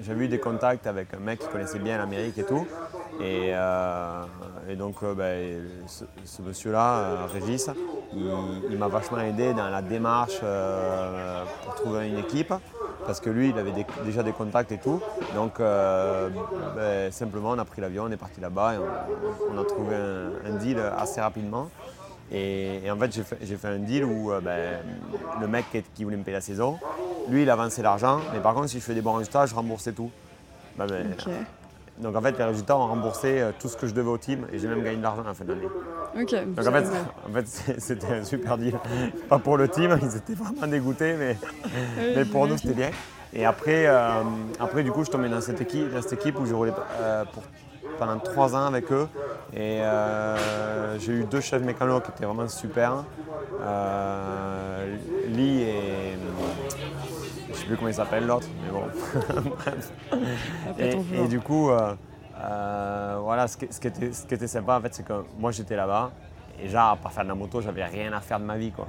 j'avais 0.00 0.24
eu 0.24 0.28
des 0.28 0.38
contacts 0.38 0.86
avec 0.86 1.12
un 1.14 1.18
mec 1.18 1.40
qui 1.40 1.48
connaissait 1.48 1.78
bien 1.78 1.98
l'Amérique 1.98 2.38
et 2.38 2.44
tout. 2.44 2.66
Et, 3.20 3.50
euh, 3.52 4.24
donc 4.78 4.96
euh, 5.02 5.14
ben, 5.14 5.68
ce, 5.86 6.42
monsieur-là, 6.42 6.98
euh, 6.98 7.26
Régis, 7.32 7.70
il, 8.14 8.78
m'a 8.78 8.88
vachement 8.88 9.20
aidé 9.20 9.52
dans 9.52 9.68
la 9.68 9.82
démarche 9.82 10.40
pour 11.64 11.74
trouver 11.74 12.08
une 12.08 12.18
équipe 12.18 12.54
parce 13.06 13.20
que 13.20 13.30
lui, 13.30 13.50
il 13.50 13.58
avait 13.58 13.72
déjà 14.04 14.22
des 14.22 14.32
contacts 14.32 14.72
et 14.72 14.78
tout. 14.78 15.00
Donc, 15.34 15.58
ben, 15.58 17.10
simplement, 17.10 17.50
on 17.50 17.58
a 17.58 17.64
pris 17.64 17.80
l'avion, 17.80 18.04
on 18.04 18.10
est 18.10 18.16
parti 18.16 18.40
là-bas 18.40 18.74
et 18.74 18.78
on, 19.50 19.58
a 19.60 19.64
trouvé 19.64 19.96
un, 19.96 20.54
deal 20.56 20.78
assez 20.78 21.20
rapidement. 21.20 21.68
Et, 22.30 22.88
en 22.90 22.96
fait, 22.96 23.12
j'ai 23.12 23.22
fait, 23.24 23.38
j'ai 23.42 23.58
un 23.64 23.78
deal 23.78 24.04
où 24.04 24.30
ben, 24.40 24.78
le 25.40 25.48
mec 25.48 25.64
qui 25.94 26.04
voulait 26.04 26.16
me 26.16 26.22
payer 26.22 26.36
la 26.36 26.40
saison, 26.40 26.78
lui, 27.28 27.42
il 27.42 27.50
avançait 27.50 27.82
l'argent, 27.82 28.20
mais 28.32 28.40
par 28.40 28.54
contre, 28.54 28.68
si 28.68 28.78
je 28.78 28.84
fais 28.84 28.94
des 28.94 29.00
bons 29.02 29.14
résultats, 29.14 29.46
je 29.46 29.54
remboursais 29.54 29.92
tout. 29.92 30.10
Ben, 30.76 30.86
ben, 30.86 31.06
Donc, 31.98 32.16
en 32.16 32.20
fait, 32.22 32.36
les 32.38 32.44
résultats 32.44 32.76
ont 32.76 32.86
remboursé 32.86 33.40
euh, 33.40 33.50
tout 33.58 33.68
ce 33.68 33.76
que 33.76 33.86
je 33.86 33.94
devais 33.94 34.08
au 34.08 34.18
team 34.18 34.46
et 34.52 34.58
j'ai 34.58 34.66
même 34.68 34.82
gagné 34.82 34.96
de 34.96 35.02
l'argent 35.02 35.22
à 35.22 35.26
la 35.28 35.34
fin 35.34 35.44
de 35.44 35.50
l'année. 35.50 35.68
Donc 36.46 36.66
en 36.66 36.72
fait, 36.72 36.84
en 37.26 37.42
c'était 37.78 38.12
un 38.12 38.24
super 38.24 38.58
deal. 38.58 38.78
Pas 39.28 39.38
pour 39.38 39.56
le 39.56 39.68
team, 39.68 39.98
ils 40.02 40.16
étaient 40.16 40.34
vraiment 40.34 40.66
dégoûtés, 40.66 41.14
mais, 41.18 41.36
Oui, 41.64 42.12
mais 42.16 42.24
pour 42.24 42.46
nous 42.46 42.56
c'était 42.58 42.74
bien. 42.74 42.90
Et 43.34 43.46
après, 43.46 43.86
euh, 43.86 44.22
après 44.60 44.82
du 44.82 44.90
coup, 44.92 45.04
je 45.04 45.10
tombais 45.10 45.28
dans 45.30 45.40
cette 45.40 45.60
équipe, 45.62 45.90
dans 45.92 46.02
cette 46.02 46.14
équipe 46.14 46.38
où 46.38 46.44
j'ai 46.44 46.52
roulé 46.54 46.72
euh, 47.00 47.24
pour- 47.32 47.42
pendant 47.98 48.18
trois 48.18 48.54
ans 48.54 48.66
avec 48.66 48.90
eux. 48.92 49.06
Et 49.54 49.80
euh, 49.82 50.98
j'ai 50.98 51.12
eu 51.12 51.24
deux 51.24 51.40
chefs 51.40 51.62
mécanos 51.62 52.02
qui 52.02 52.10
étaient 52.10 52.24
vraiment 52.26 52.48
super. 52.48 53.04
Lee 55.28 55.62
et 55.62 55.91
sais 57.62 57.66
plus 57.68 57.76
comment 57.76 57.88
il 57.88 57.94
s'appelle 57.94 58.26
l'autre, 58.26 58.48
mais 58.62 58.70
bon. 58.70 58.84
Et, 61.24 61.28
du 61.28 61.40
coup, 61.40 61.70
euh, 61.70 61.94
euh, 62.38 63.18
voilà, 63.22 63.48
ce 63.48 63.56
qui, 63.56 63.68
ce 63.70 63.80
qui 63.80 63.86
était, 63.88 64.12
ce 64.12 64.26
qui 64.26 64.34
était 64.34 64.46
sympa 64.46 64.78
en 64.78 64.80
fait, 64.80 64.94
c'est 64.94 65.04
que 65.04 65.12
moi 65.38 65.50
j'étais 65.50 65.76
là-bas 65.76 66.10
et 66.62 66.68
genre 66.68 66.90
à 66.90 66.96
part 66.96 67.12
faire 67.12 67.24
de 67.24 67.28
la 67.28 67.34
moto, 67.34 67.60
j'avais 67.60 67.84
rien 67.84 68.12
à 68.12 68.20
faire 68.20 68.40
de 68.40 68.44
ma 68.44 68.56
vie 68.56 68.70
quoi. 68.70 68.88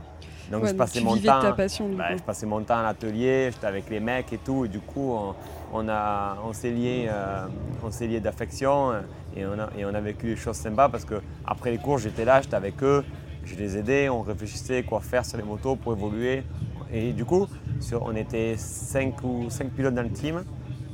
Donc 0.52 0.64
Ouais, 0.64 0.70
je 0.70 0.74
passais 0.74 1.02
mon 1.02 1.16
temps, 1.18 1.54
passion, 1.56 1.90
bah, 1.90 2.16
je 2.16 2.22
passais 2.22 2.46
mon 2.46 2.62
temps 2.64 2.80
à 2.80 2.84
l'atelier, 2.84 3.50
j'étais 3.52 3.68
avec 3.68 3.90
les 3.90 4.00
mecs 4.00 4.34
et 4.34 4.38
tout, 4.38 4.66
et 4.66 4.68
du 4.68 4.80
coup 4.80 5.14
on, 5.14 5.36
on 5.74 5.88
a, 5.88 6.38
on 6.46 6.52
s'est 6.52 6.72
liés, 6.72 7.08
euh, 7.10 7.46
on 7.82 7.92
s'est 7.92 8.08
liés 8.08 8.20
d'affection 8.20 8.94
et 9.36 9.46
on 9.46 9.58
a, 9.60 9.70
et 9.78 9.86
on 9.86 9.94
a 9.94 10.02
vécu 10.02 10.28
des 10.28 10.36
choses 10.36 10.58
sympas 10.58 10.90
parce 10.90 11.06
que 11.06 11.22
après 11.46 11.72
les 11.72 11.78
cours 11.78 11.98
j'étais 11.98 12.26
là, 12.26 12.42
j'étais 12.42 12.56
avec 12.56 12.84
eux, 12.84 13.04
je 13.46 13.56
les 13.56 13.78
aidais, 13.78 14.10
on 14.10 14.22
réfléchissait 14.22 14.84
quoi 14.84 15.00
faire 15.02 15.26
sur 15.26 15.38
les 15.38 15.44
motos 15.44 15.76
pour 15.76 15.94
évoluer. 15.94 16.44
Et 16.92 17.12
du 17.12 17.26
coup, 17.26 17.48
sur- 17.84 18.04
on 18.04 18.16
était 18.16 18.56
5 18.58 19.14
ou 19.24 19.50
cinq 19.50 19.70
pilotes 19.72 19.94
dans 19.94 20.02
le 20.04 20.10
team. 20.12 20.44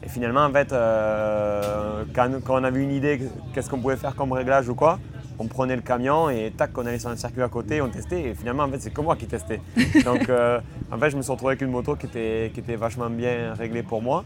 Et 0.03 0.09
finalement, 0.09 0.45
en 0.45 0.51
fait, 0.51 0.71
euh, 0.71 2.03
quand, 2.15 2.29
quand 2.43 2.59
on 2.59 2.63
avait 2.63 2.81
une 2.81 2.91
idée, 2.91 3.19
qu'est-ce 3.53 3.69
qu'on 3.69 3.79
pouvait 3.79 3.97
faire 3.97 4.15
comme 4.15 4.31
réglage 4.31 4.69
ou 4.69 4.75
quoi, 4.75 4.99
on 5.37 5.45
prenait 5.47 5.75
le 5.75 5.81
camion 5.81 6.29
et 6.29 6.51
tac, 6.55 6.77
on 6.77 6.85
allait 6.85 6.99
sur 6.99 7.09
un 7.09 7.15
circuit 7.15 7.41
à 7.41 7.47
côté, 7.49 7.81
on 7.81 7.89
testait. 7.89 8.21
Et 8.29 8.33
finalement, 8.33 8.63
en 8.63 8.69
fait, 8.69 8.79
c'est 8.79 8.93
que 8.93 9.01
moi 9.01 9.15
qui 9.15 9.25
testais. 9.27 9.61
Donc, 10.05 10.29
euh, 10.29 10.59
en 10.91 10.97
fait, 10.97 11.09
je 11.11 11.17
me 11.17 11.21
suis 11.21 11.31
retrouvé 11.31 11.51
avec 11.51 11.61
une 11.61 11.71
moto 11.71 11.95
qui 11.95 12.05
était, 12.07 12.51
qui 12.53 12.59
était 12.61 12.75
vachement 12.75 13.09
bien 13.09 13.53
réglée 13.53 13.83
pour 13.83 14.01
moi. 14.01 14.23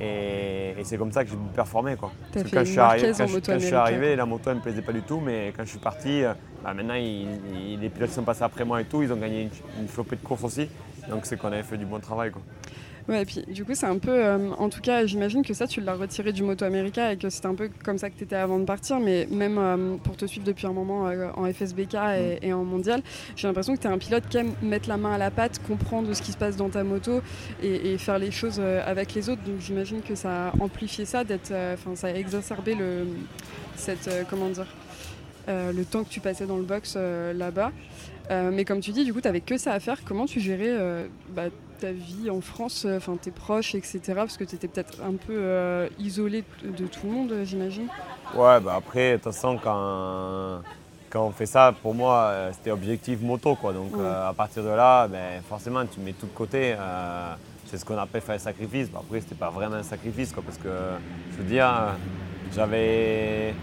Et, 0.00 0.74
et 0.78 0.82
c'est 0.84 0.96
comme 0.98 1.12
ça 1.12 1.22
que 1.24 1.30
j'ai 1.30 1.36
pu 1.36 1.42
performer. 1.54 1.94
Quoi. 1.96 2.10
Parce 2.32 2.44
que 2.50 2.50
quand 2.56 2.64
je 2.64 2.70
suis 2.70 2.80
arrivé, 2.80 3.06
quand 3.18 3.26
je, 3.28 3.32
moto 3.34 3.46
quand 3.52 3.58
je 3.60 3.64
suis 3.66 3.74
arrivé, 3.94 4.16
la 4.16 4.26
moto 4.26 4.50
elle 4.50 4.56
me 4.56 4.60
plaisait 4.60 4.82
pas 4.82 4.92
du 4.92 5.02
tout, 5.02 5.20
mais 5.24 5.52
quand 5.56 5.62
je 5.64 5.68
suis 5.70 5.78
parti, 5.78 6.24
euh, 6.24 6.32
bah, 6.64 6.74
maintenant 6.74 6.94
il- 6.94 7.28
il- 7.54 7.80
les 7.80 7.88
pilotes 7.90 8.08
qui 8.08 8.14
sont 8.16 8.24
passés 8.24 8.42
après 8.42 8.64
moi 8.64 8.80
et 8.80 8.84
tout, 8.86 9.02
ils 9.04 9.12
ont 9.12 9.16
gagné 9.16 9.42
une, 9.42 9.82
une 9.82 9.88
flopée 9.88 10.16
de 10.16 10.22
courses 10.22 10.42
aussi. 10.42 10.68
Donc 11.08 11.26
c'est 11.26 11.36
qu'on 11.36 11.48
avait 11.52 11.62
fait 11.62 11.78
du 11.78 11.86
bon 11.86 12.00
travail. 12.00 12.30
Quoi. 12.30 12.42
Ouais, 13.06 13.20
et 13.20 13.24
puis 13.26 13.44
du 13.46 13.66
coup, 13.66 13.74
c'est 13.74 13.84
un 13.84 13.98
peu. 13.98 14.10
euh, 14.12 14.50
en 14.58 14.70
tout 14.70 14.80
cas, 14.80 15.04
j'imagine 15.04 15.44
que 15.44 15.52
ça, 15.52 15.66
tu 15.66 15.82
l'as 15.82 15.92
retiré 15.94 16.32
du 16.32 16.42
Moto 16.42 16.64
America 16.64 17.12
et 17.12 17.18
que 17.18 17.28
c'était 17.28 17.48
un 17.48 17.54
peu 17.54 17.68
comme 17.84 17.98
ça 17.98 18.08
que 18.08 18.16
tu 18.16 18.24
étais 18.24 18.36
avant 18.36 18.58
de 18.58 18.64
partir. 18.64 18.98
Mais 18.98 19.28
même 19.30 19.58
euh, 19.58 19.96
pour 20.02 20.16
te 20.16 20.24
suivre 20.24 20.46
depuis 20.46 20.66
un 20.66 20.72
moment 20.72 21.06
euh, 21.06 21.28
en 21.36 21.44
FSBK 21.52 21.94
et, 22.16 22.38
et 22.40 22.52
en 22.54 22.64
mondial, 22.64 23.02
j'ai 23.36 23.46
l'impression 23.46 23.76
que 23.76 23.80
tu 23.82 23.88
es 23.88 23.90
un 23.90 23.98
pilote 23.98 24.24
qui 24.30 24.38
aime 24.38 24.54
mettre 24.62 24.88
la 24.88 24.96
main 24.96 25.12
à 25.12 25.18
la 25.18 25.30
pâte, 25.30 25.60
comprendre 25.66 26.14
ce 26.14 26.22
qui 26.22 26.32
se 26.32 26.38
passe 26.38 26.56
dans 26.56 26.70
ta 26.70 26.82
moto 26.82 27.20
et, 27.62 27.92
et 27.92 27.98
faire 27.98 28.18
les 28.18 28.30
choses 28.30 28.58
avec 28.58 29.12
les 29.12 29.28
autres. 29.28 29.42
Donc 29.42 29.60
j'imagine 29.60 30.00
que 30.00 30.14
ça 30.14 30.48
a 30.48 30.52
amplifié 30.58 31.04
ça, 31.04 31.24
d'être, 31.24 31.52
enfin, 31.74 31.94
ça 31.94 32.06
a 32.06 32.12
exacerbé 32.14 32.74
le, 32.74 33.06
cette, 33.76 34.08
comment 34.30 34.48
dire, 34.48 34.66
le 35.48 35.82
temps 35.84 36.04
que 36.04 36.08
tu 36.08 36.20
passais 36.20 36.46
dans 36.46 36.56
le 36.56 36.62
box 36.62 36.96
là-bas. 36.96 37.70
Euh, 38.30 38.50
mais 38.52 38.64
comme 38.64 38.80
tu 38.80 38.90
dis, 38.92 39.04
du 39.04 39.12
coup, 39.12 39.20
tu 39.20 39.26
n'avais 39.28 39.40
que 39.40 39.56
ça 39.58 39.72
à 39.72 39.80
faire. 39.80 39.98
Comment 40.04 40.26
tu 40.26 40.40
gérais 40.40 40.68
euh, 40.68 41.06
bah, 41.30 41.44
ta 41.80 41.92
vie 41.92 42.30
en 42.30 42.40
France, 42.40 42.84
euh, 42.86 42.96
enfin 42.96 43.16
tes 43.20 43.30
proches, 43.30 43.74
etc. 43.74 44.00
Parce 44.14 44.36
que 44.36 44.44
tu 44.44 44.54
étais 44.54 44.68
peut-être 44.68 45.02
un 45.02 45.14
peu 45.14 45.34
euh, 45.36 45.88
isolé 45.98 46.44
de 46.62 46.86
tout 46.86 47.06
le 47.06 47.12
monde, 47.12 47.34
j'imagine. 47.44 47.88
Ouais, 48.34 48.60
bah 48.60 48.74
après, 48.76 49.12
de 49.12 49.16
toute 49.16 49.24
façon, 49.24 49.58
quand, 49.62 50.60
quand 51.10 51.26
on 51.26 51.30
fait 51.32 51.46
ça, 51.46 51.74
pour 51.82 51.94
moi, 51.94 52.32
c'était 52.52 52.70
objectif 52.70 53.20
moto. 53.20 53.54
Quoi. 53.56 53.72
Donc 53.72 53.94
Ouais. 53.96 54.06
à 54.06 54.32
partir 54.34 54.62
de 54.64 54.70
là, 54.70 55.06
ben, 55.06 55.42
forcément, 55.48 55.84
tu 55.86 56.00
mets 56.00 56.14
tout 56.14 56.26
de 56.26 56.32
côté. 56.32 56.74
c'est 57.66 57.76
ce 57.78 57.84
qu'on 57.84 57.98
appelle 57.98 58.22
faire 58.22 58.36
un 58.36 58.38
sacrifice. 58.38 58.88
Bon, 58.90 59.00
après, 59.00 59.20
c'était 59.20 59.34
pas 59.34 59.50
vraiment 59.50 59.76
un 59.76 59.82
sacrifice, 59.82 60.32
quoi, 60.32 60.42
parce 60.42 60.58
que 60.58 60.68
je 61.32 61.36
veux 61.36 61.48
dire, 61.48 61.70
j'avais. 62.54 63.54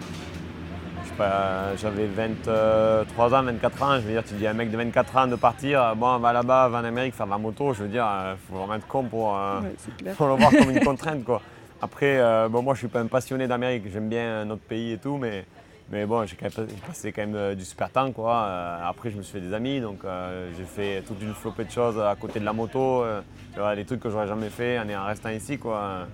Pas, 1.21 1.75
J'avais 1.77 2.07
23 2.07 3.33
ans, 3.35 3.43
24 3.43 3.83
ans. 3.83 3.95
Je 3.95 4.01
veux 4.01 4.11
dire, 4.13 4.23
tu 4.23 4.33
dis 4.35 4.47
à 4.47 4.51
un 4.51 4.53
mec 4.53 4.71
de 4.71 4.77
24 4.77 5.17
ans 5.17 5.27
de 5.27 5.35
partir, 5.35 5.81
euh, 5.81 5.93
bon, 5.95 6.07
on 6.07 6.19
va 6.19 6.33
là-bas, 6.33 6.69
va 6.69 6.79
en 6.79 6.83
Amérique 6.83 7.13
faire 7.13 7.25
de 7.25 7.31
la 7.31 7.37
moto. 7.37 7.73
Je 7.73 7.83
veux 7.83 7.89
dire, 7.89 8.05
il 8.05 8.37
faut 8.47 8.57
vraiment 8.57 8.75
être 8.75 8.87
con 8.87 9.03
pour, 9.03 9.37
euh, 9.37 9.59
Ouais, 9.61 10.11
pour 10.13 10.27
le 10.27 10.35
voir 10.35 10.51
comme 10.51 10.69
une 10.71 10.79
contrainte. 10.83 11.23
Quoi. 11.23 11.41
Après, 11.81 12.17
euh, 12.19 12.47
bon, 12.49 12.61
moi, 12.61 12.73
je 12.73 12.79
suis 12.79 12.87
pas 12.87 12.99
un 12.99 13.07
passionné 13.07 13.47
d'Amérique. 13.47 13.83
J'aime 13.91 14.09
bien 14.09 14.45
notre 14.45 14.61
pays 14.61 14.93
et 14.93 14.97
tout, 14.97 15.17
mais, 15.17 15.45
mais 15.91 16.05
bon, 16.05 16.25
j'ai 16.25 16.35
passé 16.87 17.11
quand 17.11 17.21
même 17.21 17.35
euh, 17.35 17.53
du 17.55 17.65
super 17.65 17.89
temps. 17.89 18.11
Quoi. 18.11 18.33
Euh, 18.33 18.77
après, 18.89 19.11
je 19.11 19.17
me 19.17 19.21
suis 19.23 19.33
fait 19.39 19.45
des 19.45 19.53
amis, 19.53 19.81
donc 19.81 19.99
euh, 20.05 20.49
j'ai 20.57 20.63
fait 20.63 21.01
toute 21.01 21.21
une 21.21 21.33
flopée 21.33 21.65
de 21.65 21.71
choses 21.71 21.99
à 21.99 22.15
côté 22.15 22.39
de 22.39 22.45
la 22.45 22.53
moto. 22.53 23.03
euh, 23.03 23.21
tu 23.53 23.59
vois, 23.59 23.75
des 23.75 23.83
trucs 23.83 23.99
que 23.99 24.09
j'aurais 24.09 24.27
jamais 24.27 24.49
fait 24.49 24.79
en, 24.79 25.05
restant 25.05 25.29
ici. 25.29 25.57
Quoi. 25.57 26.07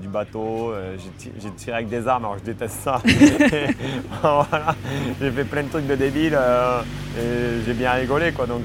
Du 0.00 0.08
bateau, 0.08 0.72
euh, 0.72 0.96
j'ai 0.98 1.10
ti- 1.10 1.32
j'ai 1.40 1.50
tiré 1.52 1.76
avec 1.76 1.88
des 1.88 2.06
armes, 2.08 2.24
alors 2.24 2.38
je 2.38 2.44
déteste 2.44 2.80
ça. 2.80 3.00
Voilà. 4.22 4.74
J'ai 5.20 5.30
fait 5.30 5.44
plein 5.44 5.62
de 5.62 5.68
trucs 5.68 5.86
de 5.86 5.94
débiles 5.94 6.36
euh, 6.36 6.82
et 7.18 7.64
j'ai 7.64 7.74
bien 7.74 7.92
rigolé. 7.92 8.32
Quoi. 8.32 8.46
Donc, 8.46 8.62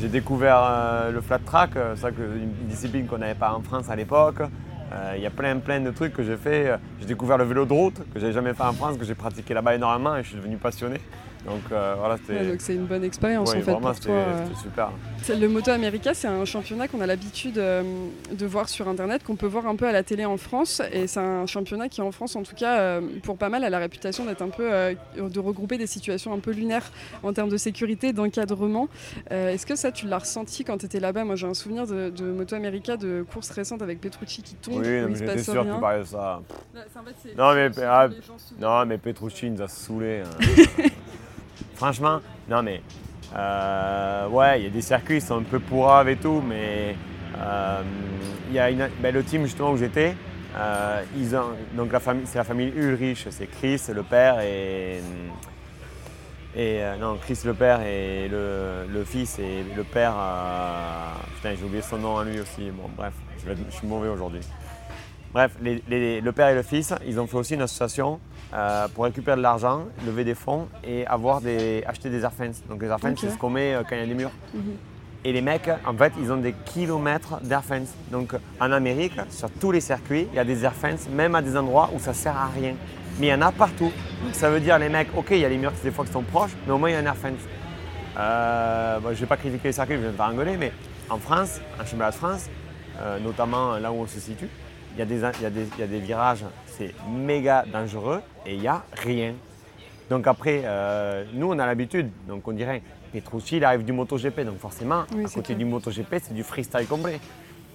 j'ai 0.00 0.08
découvert 0.08 1.10
le 1.12 1.20
flat 1.20 1.38
track, 1.38 1.70
ça 1.96 2.08
une 2.10 2.68
discipline 2.68 3.06
qu'on 3.06 3.18
n'avait 3.18 3.34
pas 3.34 3.52
en 3.52 3.60
France 3.60 3.88
à 3.90 3.96
l'époque. 3.96 4.42
Euh, 4.92 5.14
Il 5.16 5.22
y 5.22 5.26
a 5.26 5.30
plein, 5.30 5.56
plein 5.58 5.80
de 5.80 5.90
trucs 5.90 6.12
que 6.12 6.22
j'ai 6.22 6.36
fait. 6.36 6.68
Euh, 6.68 6.76
J'ai 7.00 7.06
découvert 7.06 7.38
le 7.38 7.44
vélo 7.44 7.64
de 7.64 7.72
route 7.72 7.94
que 8.12 8.18
j'avais 8.20 8.32
jamais 8.32 8.54
fait 8.54 8.62
en 8.62 8.72
France, 8.72 8.96
que 8.96 9.04
j'ai 9.04 9.14
pratiqué 9.14 9.54
là-bas 9.54 9.74
énormément 9.74 10.16
et 10.16 10.22
je 10.22 10.28
suis 10.28 10.36
devenu 10.36 10.56
passionné. 10.56 11.00
Donc 11.46 11.62
euh, 11.72 11.94
voilà, 11.98 12.16
Ouais, 12.28 12.56
c'est 12.58 12.74
une 12.74 12.84
bonne 12.84 13.02
expérience 13.02 13.50
ouais, 13.50 13.56
en 13.58 13.62
fait 13.62 13.70
vraiment, 13.72 13.90
pour 13.92 14.00
toi. 14.00 14.14
euh. 14.14 14.46
super. 14.62 14.90
Le 15.28 15.46
Moto 15.48 15.70
America, 15.70 16.12
c'est 16.12 16.28
un 16.28 16.44
championnat 16.44 16.86
qu'on 16.86 17.00
a 17.00 17.06
l'habitude 17.06 17.56
euh, 17.56 17.82
de 18.30 18.46
voir 18.46 18.68
sur 18.68 18.88
Internet, 18.88 19.24
qu'on 19.24 19.36
peut 19.36 19.46
voir 19.46 19.66
un 19.66 19.74
peu 19.74 19.86
à 19.86 19.92
la 19.92 20.02
télé 20.02 20.24
en 20.26 20.36
France. 20.36 20.82
Et 20.92 21.06
c'est 21.06 21.20
un 21.20 21.46
championnat 21.46 21.88
qui, 21.88 22.02
en 22.02 22.12
France, 22.12 22.36
en 22.36 22.42
tout 22.42 22.54
cas, 22.54 22.78
euh, 22.80 23.00
pour 23.22 23.38
pas 23.38 23.48
mal, 23.48 23.64
a 23.64 23.70
la 23.70 23.78
réputation 23.78 24.24
d'être 24.26 24.42
un 24.42 24.48
peu. 24.50 24.70
euh, 24.70 24.94
de 25.16 25.40
regrouper 25.40 25.78
des 25.78 25.86
situations 25.86 26.32
un 26.34 26.38
peu 26.40 26.50
lunaires 26.50 26.90
en 27.22 27.32
termes 27.32 27.48
de 27.48 27.56
sécurité, 27.56 28.12
d'encadrement. 28.12 28.88
Euh, 29.32 29.50
Est-ce 29.52 29.64
que 29.66 29.76
ça, 29.76 29.92
tu 29.92 30.06
l'as 30.06 30.18
ressenti 30.18 30.62
quand 30.64 30.76
tu 30.78 30.86
étais 30.86 31.00
là-bas? 31.00 31.24
Moi, 31.24 31.36
j'ai 31.36 31.46
un 31.46 31.54
souvenir 31.54 31.86
de, 31.86 32.10
de 32.10 32.24
Moto 32.32 32.54
America, 32.54 32.96
de 32.98 33.24
courses 33.32 33.50
récentes 33.50 33.80
avec 33.82 34.00
Petrucci 34.00 34.42
qui 34.42 34.54
tombe, 34.56 34.74
Oui, 34.82 34.88
mais 34.88 35.14
j'étais 35.14 35.38
sûr 35.42 35.54
que 35.54 35.58
rien. 35.60 35.74
tu 35.74 35.80
parlais 35.80 36.00
de 36.00 36.04
ça. 36.04 36.40
Bah, 36.74 36.80
en 36.98 37.04
fait, 37.04 37.34
Non, 37.36 37.54
mais- 37.54 37.70
que 37.70 37.80
ah. 37.82 38.08
Non, 38.60 38.86
mais 38.86 38.98
Petrucci 38.98 39.46
il 39.46 39.54
nous 39.54 39.62
a 39.62 39.68
saoulés. 39.68 40.22
hein. 40.24 40.84
Franchement, 41.80 42.20
non, 42.46 42.62
mais 42.62 42.82
euh, 43.34 44.28
ouais, 44.28 44.60
il 44.60 44.64
y 44.64 44.66
a 44.66 44.68
des 44.70 44.82
circuits 44.82 45.18
qui 45.18 45.26
sont 45.26 45.38
un 45.38 45.42
peu 45.42 45.58
pourraves 45.58 46.10
et 46.10 46.16
tout, 46.16 46.42
mais 46.46 46.94
euh, 47.38 47.82
il 48.50 48.54
y 48.54 48.58
a 48.58 48.68
une, 48.68 48.86
ben, 49.00 49.14
le 49.14 49.24
team 49.24 49.44
justement 49.44 49.70
où 49.70 49.78
j'étais, 49.78 50.14
euh, 50.58 51.02
c'est 52.26 52.36
la 52.36 52.44
famille 52.44 52.70
Ulrich, 52.76 53.28
c'est 53.30 53.46
Chris, 53.46 53.80
le 53.94 54.02
père 54.02 54.40
et. 54.40 55.00
Euh, 56.58 56.96
non, 56.98 57.16
Chris 57.16 57.38
le 57.46 57.54
père 57.54 57.80
et 57.80 58.28
le, 58.28 59.02
fils 59.06 59.38
et 59.38 59.64
le 59.74 59.82
père. 59.82 60.12
putain, 61.36 61.54
j'ai 61.58 61.64
oublié 61.64 61.80
son 61.80 61.96
nom 61.96 62.18
à 62.18 62.24
lui 62.24 62.40
aussi. 62.40 62.70
Bon, 62.72 62.90
bref, 62.94 63.14
je, 63.38 63.50
vais 63.50 63.56
je 63.70 63.74
suis 63.74 63.86
mauvais 63.86 64.10
aujourd'hui. 64.10 64.40
Bref, 65.32 65.52
le 65.62 66.30
père 66.32 66.48
et 66.48 66.54
le 66.54 66.62
fils, 66.62 66.92
ils 67.06 67.18
ont 67.18 67.26
fait 67.26 67.38
aussi 67.38 67.54
une 67.54 67.62
association 67.62 68.20
euh, 68.52 68.88
pour 68.88 69.04
récupérer 69.04 69.36
de 69.36 69.42
l'argent, 69.42 69.84
lever 70.04 70.24
des 70.24 70.34
fonds 70.34 70.68
et 70.84 71.06
avoir 71.06 71.40
des, 71.40 71.84
acheter 71.86 72.10
des 72.10 72.22
airfence. 72.24 72.62
Donc 72.68 72.82
les 72.82 72.88
airfence, 72.88 73.12
Ok. 73.12 73.18
c'est 73.20 73.30
ce 73.30 73.38
qu'on 73.38 73.50
met 73.50 73.74
euh, 73.74 73.82
quand 73.88 73.94
il 73.94 74.00
y 74.00 74.02
a 74.02 74.06
des 74.06 74.14
murs. 74.14 74.32
Mhm. 74.54 74.62
Et 75.22 75.32
les 75.32 75.42
mecs, 75.42 75.68
en 75.86 75.94
fait, 75.94 76.12
ils 76.18 76.32
ont 76.32 76.38
des 76.38 76.54
kilomètres 76.64 77.40
d'airfence. 77.42 77.88
Donc 78.10 78.34
en 78.58 78.72
Amérique, 78.72 79.12
sur 79.28 79.50
tous 79.50 79.70
les 79.70 79.80
circuits, 79.82 80.26
il 80.32 80.36
y 80.36 80.38
a 80.38 80.44
des 80.44 80.64
airfence, 80.64 81.08
même 81.10 81.34
à 81.34 81.42
des 81.42 81.56
endroits 81.56 81.90
où 81.94 81.98
ça 81.98 82.14
sert 82.14 82.36
à 82.36 82.46
rien. 82.46 82.74
Mais 83.18 83.26
il 83.26 83.30
y 83.30 83.34
en 83.34 83.42
a 83.42 83.52
partout. 83.52 83.92
Donc 84.24 84.34
ça 84.34 84.48
veut 84.48 84.60
dire 84.60 84.78
les 84.78 84.88
mecs, 84.88 85.08
ok, 85.14 85.28
il 85.32 85.38
y 85.38 85.44
a 85.44 85.48
les 85.48 85.58
murs 85.58 85.72
des 85.84 85.90
fois 85.90 86.04
qui 86.06 86.12
sont 86.12 86.22
proches, 86.22 86.52
mais 86.66 86.72
au 86.72 86.78
moins 86.78 86.88
il 86.88 86.94
y 86.94 86.96
a 86.96 87.00
un 87.00 87.04
airfence. 87.04 87.38
Euh, 88.18 88.98
je 89.02 89.08
ne 89.08 89.14
vais 89.14 89.26
pas 89.26 89.36
critiquer 89.36 89.68
les 89.68 89.72
circuits, 89.72 89.96
je 89.96 90.00
vais 90.00 90.08
me 90.08 90.12
faire 90.12 90.26
engueuler, 90.26 90.56
mais 90.56 90.72
en 91.10 91.18
France, 91.18 91.60
en 91.78 91.84
championnat 91.84 92.10
de 92.10 92.16
France, 92.16 92.48
euh, 93.00 93.18
notamment 93.20 93.76
là 93.78 93.92
où 93.92 93.96
on 93.96 94.06
se 94.06 94.18
situe, 94.18 94.48
il 94.94 94.98
y, 94.98 95.02
a 95.02 95.04
des- 95.04 95.16
il 95.16 95.42
y 95.42 95.46
a 95.46 95.50
des- 95.50 95.66
il 95.76 95.80
y 95.80 95.82
a 95.82 95.86
des 95.86 96.00
virages, 96.00 96.44
c'est 96.66 96.94
méga 97.08 97.64
dangereux 97.72 98.20
et 98.46 98.54
il 98.54 98.60
n'y 98.60 98.68
a 98.68 98.82
rien. 98.92 99.34
Donc 100.10 100.26
après, 100.26 100.62
euh, 100.64 101.24
nous 101.32 101.48
on 101.48 101.58
a 101.58 101.66
l'habitude, 101.66 102.10
donc 102.28 102.46
on 102.48 102.52
dirait, 102.52 102.82
Petrucci 103.12 103.56
il 103.56 103.64
arrive 103.64 103.84
du 103.84 103.92
MotoGP, 103.92 104.44
donc 104.44 104.58
forcément, 104.58 105.02
Oui, 105.14 105.24
à 105.24 105.28
côté 105.28 105.42
clair. 105.54 105.58
du 105.58 105.64
MotoGP, 105.64 106.16
c'est 106.22 106.34
du 106.34 106.42
freestyle 106.44 106.86
complet. 106.86 107.18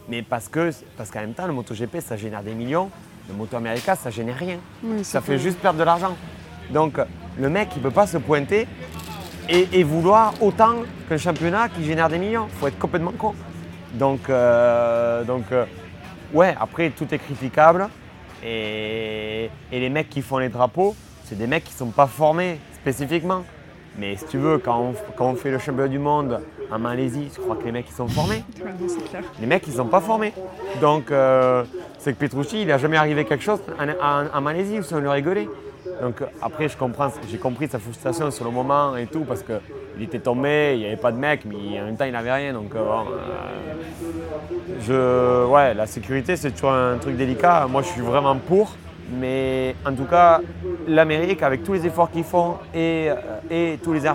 Mais 0.08 0.22
parce 0.22 0.48
que 0.48 0.70
parce 0.98 1.10
qu'en 1.12 1.22
même 1.22 1.34
temps, 1.34 1.48
le 1.48 1.52
MotoGP, 1.54 2.00
ça 2.00 2.16
génère 2.16 2.42
des 2.44 2.54
millions, 2.54 2.90
le 3.28 3.34
Moto 3.36 3.58
America, 3.58 3.96
ça 3.96 4.10
génère 4.12 4.38
rien. 4.38 4.58
Oui, 4.84 5.04
Ça 5.04 5.20
fait 5.20 5.38
juste 5.40 5.58
perdre 5.60 5.80
de 5.80 5.84
l'argent. 5.84 6.16
Donc 6.72 7.00
le 7.38 7.50
mec, 7.50 7.70
il 7.76 7.80
ne 7.80 7.84
peut 7.84 7.92
pas 7.94 8.08
se 8.08 8.18
pointer 8.18 8.68
et, 9.50 9.68
et 9.74 9.84
vouloir 9.84 10.34
autant 10.42 10.76
qu'un 11.10 11.18
championnat 11.18 11.70
qui 11.70 11.84
génère 11.84 12.08
des 12.08 12.18
millions. 12.20 12.48
Il 12.50 12.56
faut 12.60 12.68
être 12.68 12.80
complètement 12.80 13.12
con. 13.12 13.34
Donc, 13.94 14.30
euh, 14.30 15.24
donc 15.24 15.46
euh, 15.52 15.66
ouais, 16.36 16.56
après, 16.60 16.90
tout 16.92 17.08
est 17.14 17.18
critiquable. 17.18 17.88
Et, 18.44 19.50
et 19.72 19.80
les 19.80 19.90
mecs 19.90 20.10
qui 20.10 20.22
font 20.22 20.38
les 20.38 20.50
drapeaux, 20.50 20.96
c'est 21.24 21.38
des 21.38 21.48
mecs 21.48 21.64
qui 21.64 21.74
ne 21.74 21.78
sont 21.80 21.92
pas 21.92 22.06
formés 22.08 22.60
spécifiquement. 22.76 23.44
Mais 23.98 24.16
si 24.18 24.26
tu 24.26 24.38
veux, 24.38 24.58
quand 24.58 24.78
on, 24.80 24.94
quand 25.16 25.26
on 25.32 25.36
fait 25.36 25.50
le 25.52 25.58
championnat 25.58 25.88
du 25.88 26.00
monde 26.00 26.42
en 26.70 26.78
Malaisie, 26.80 27.30
je 27.34 27.40
crois 27.40 27.56
que 27.56 27.64
les 27.64 27.72
mecs, 27.72 27.88
ils 27.90 27.96
sont 27.96 28.08
formés. 28.10 28.44
Les 29.40 29.48
mecs, 29.48 29.66
ils 29.68 29.74
sont 29.74 29.86
pas 29.86 30.02
formés. 30.02 30.34
Donc, 30.82 31.10
euh, 31.12 31.64
c'est 31.98 32.14
que 32.14 32.20
Petrucci, 32.20 32.62
il 32.62 32.68
n'a 32.68 32.78
jamais 32.78 32.98
arrivé 32.98 33.24
quelque 33.26 33.44
chose 33.44 33.62
en, 33.80 33.88
en- 33.90 34.28
en 34.38 34.42
Malaisie 34.42 34.80
où 34.80 34.84
ça 34.84 35.00
lui 35.00 35.08
rigolait. 35.08 35.48
Donc, 36.02 36.22
après, 36.42 36.68
j'ai 37.30 37.38
compris 37.38 37.68
sa 37.68 37.80
frustration 37.80 38.32
sur 38.32 38.46
le 38.46 38.52
moment 38.52 38.96
et 38.98 39.08
tout, 39.08 39.22
parce 39.22 39.44
qu'il 39.44 40.04
était 40.04 40.20
tombé, 40.20 40.74
il 40.74 40.80
n'y 40.80 40.86
avait 40.86 40.96
pas 40.98 41.12
de 41.12 41.18
mec, 41.18 41.42
mais 41.46 41.80
en 41.80 41.86
même 41.86 41.98
temps, 41.98 42.06
il 42.06 42.12
n'avait 42.12 42.34
rien. 42.34 42.54
Donc, 42.54 42.76
euh, 42.76 42.84
bon, 42.84 43.06
euh, 43.12 43.86
je, 44.82 45.52
ouais, 45.52 45.74
la 45.74 45.86
sécurité, 45.86 46.36
c'est 46.36 46.52
toujours 46.52 46.74
un 46.74 46.98
truc 46.98 47.16
délicat. 47.16 47.68
Moi, 47.70 47.82
je 47.82 47.88
suis 47.88 48.02
vraiment 48.02 48.36
pour. 48.36 48.76
Mais 49.20 49.76
en 49.86 49.94
tout 49.94 50.06
cas, 50.06 50.42
l'Amérique, 50.88 51.44
avec 51.44 51.64
tous 51.64 51.74
les 51.74 51.86
efforts 51.86 52.10
qu'ils 52.10 52.24
font 52.24 52.56
et, 52.74 53.10
euh, 53.10 53.16
et 53.52 53.78
tous 53.84 53.94
les 53.94 54.08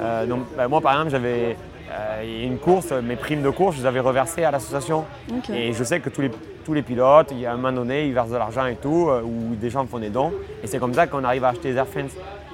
euh, 0.00 0.26
donc, 0.26 0.40
ben, 0.56 0.68
moi 0.68 0.80
par 0.80 0.92
exemple, 0.92 1.10
j'avais 1.10 1.56
euh, 1.92 2.46
une 2.46 2.58
course, 2.58 2.92
mes 2.92 3.16
primes 3.16 3.42
de 3.42 3.50
course, 3.50 3.76
je 3.76 3.80
les 3.80 3.86
avais 3.86 4.00
reversées 4.00 4.44
à 4.44 4.50
l'association. 4.50 5.04
Et 5.52 5.72
je 5.72 5.84
sais 5.84 6.00
que 6.00 6.08
tous 6.08 6.20
les, 6.20 6.30
tous 6.64 6.72
les 6.72 6.82
pilotes, 6.82 7.28
il 7.32 7.40
y 7.40 7.46
a 7.46 7.52
un 7.52 7.56
moment 7.56 7.72
donné, 7.72 8.06
ils 8.06 8.14
versent 8.14 8.30
de 8.30 8.36
l'argent 8.36 8.66
et 8.66 8.76
tout, 8.76 9.08
euh, 9.08 9.22
ou 9.22 9.54
des 9.56 9.70
gens 9.70 9.86
font 9.86 9.98
des 9.98 10.10
dons. 10.10 10.32
Et 10.62 10.66
c'est 10.66 10.78
comme 10.78 10.94
ça 10.94 11.06
qu'on 11.06 11.24
arrive 11.24 11.44
à 11.44 11.48
acheter 11.48 11.72
des 11.72 11.78
airfence. 11.78 12.12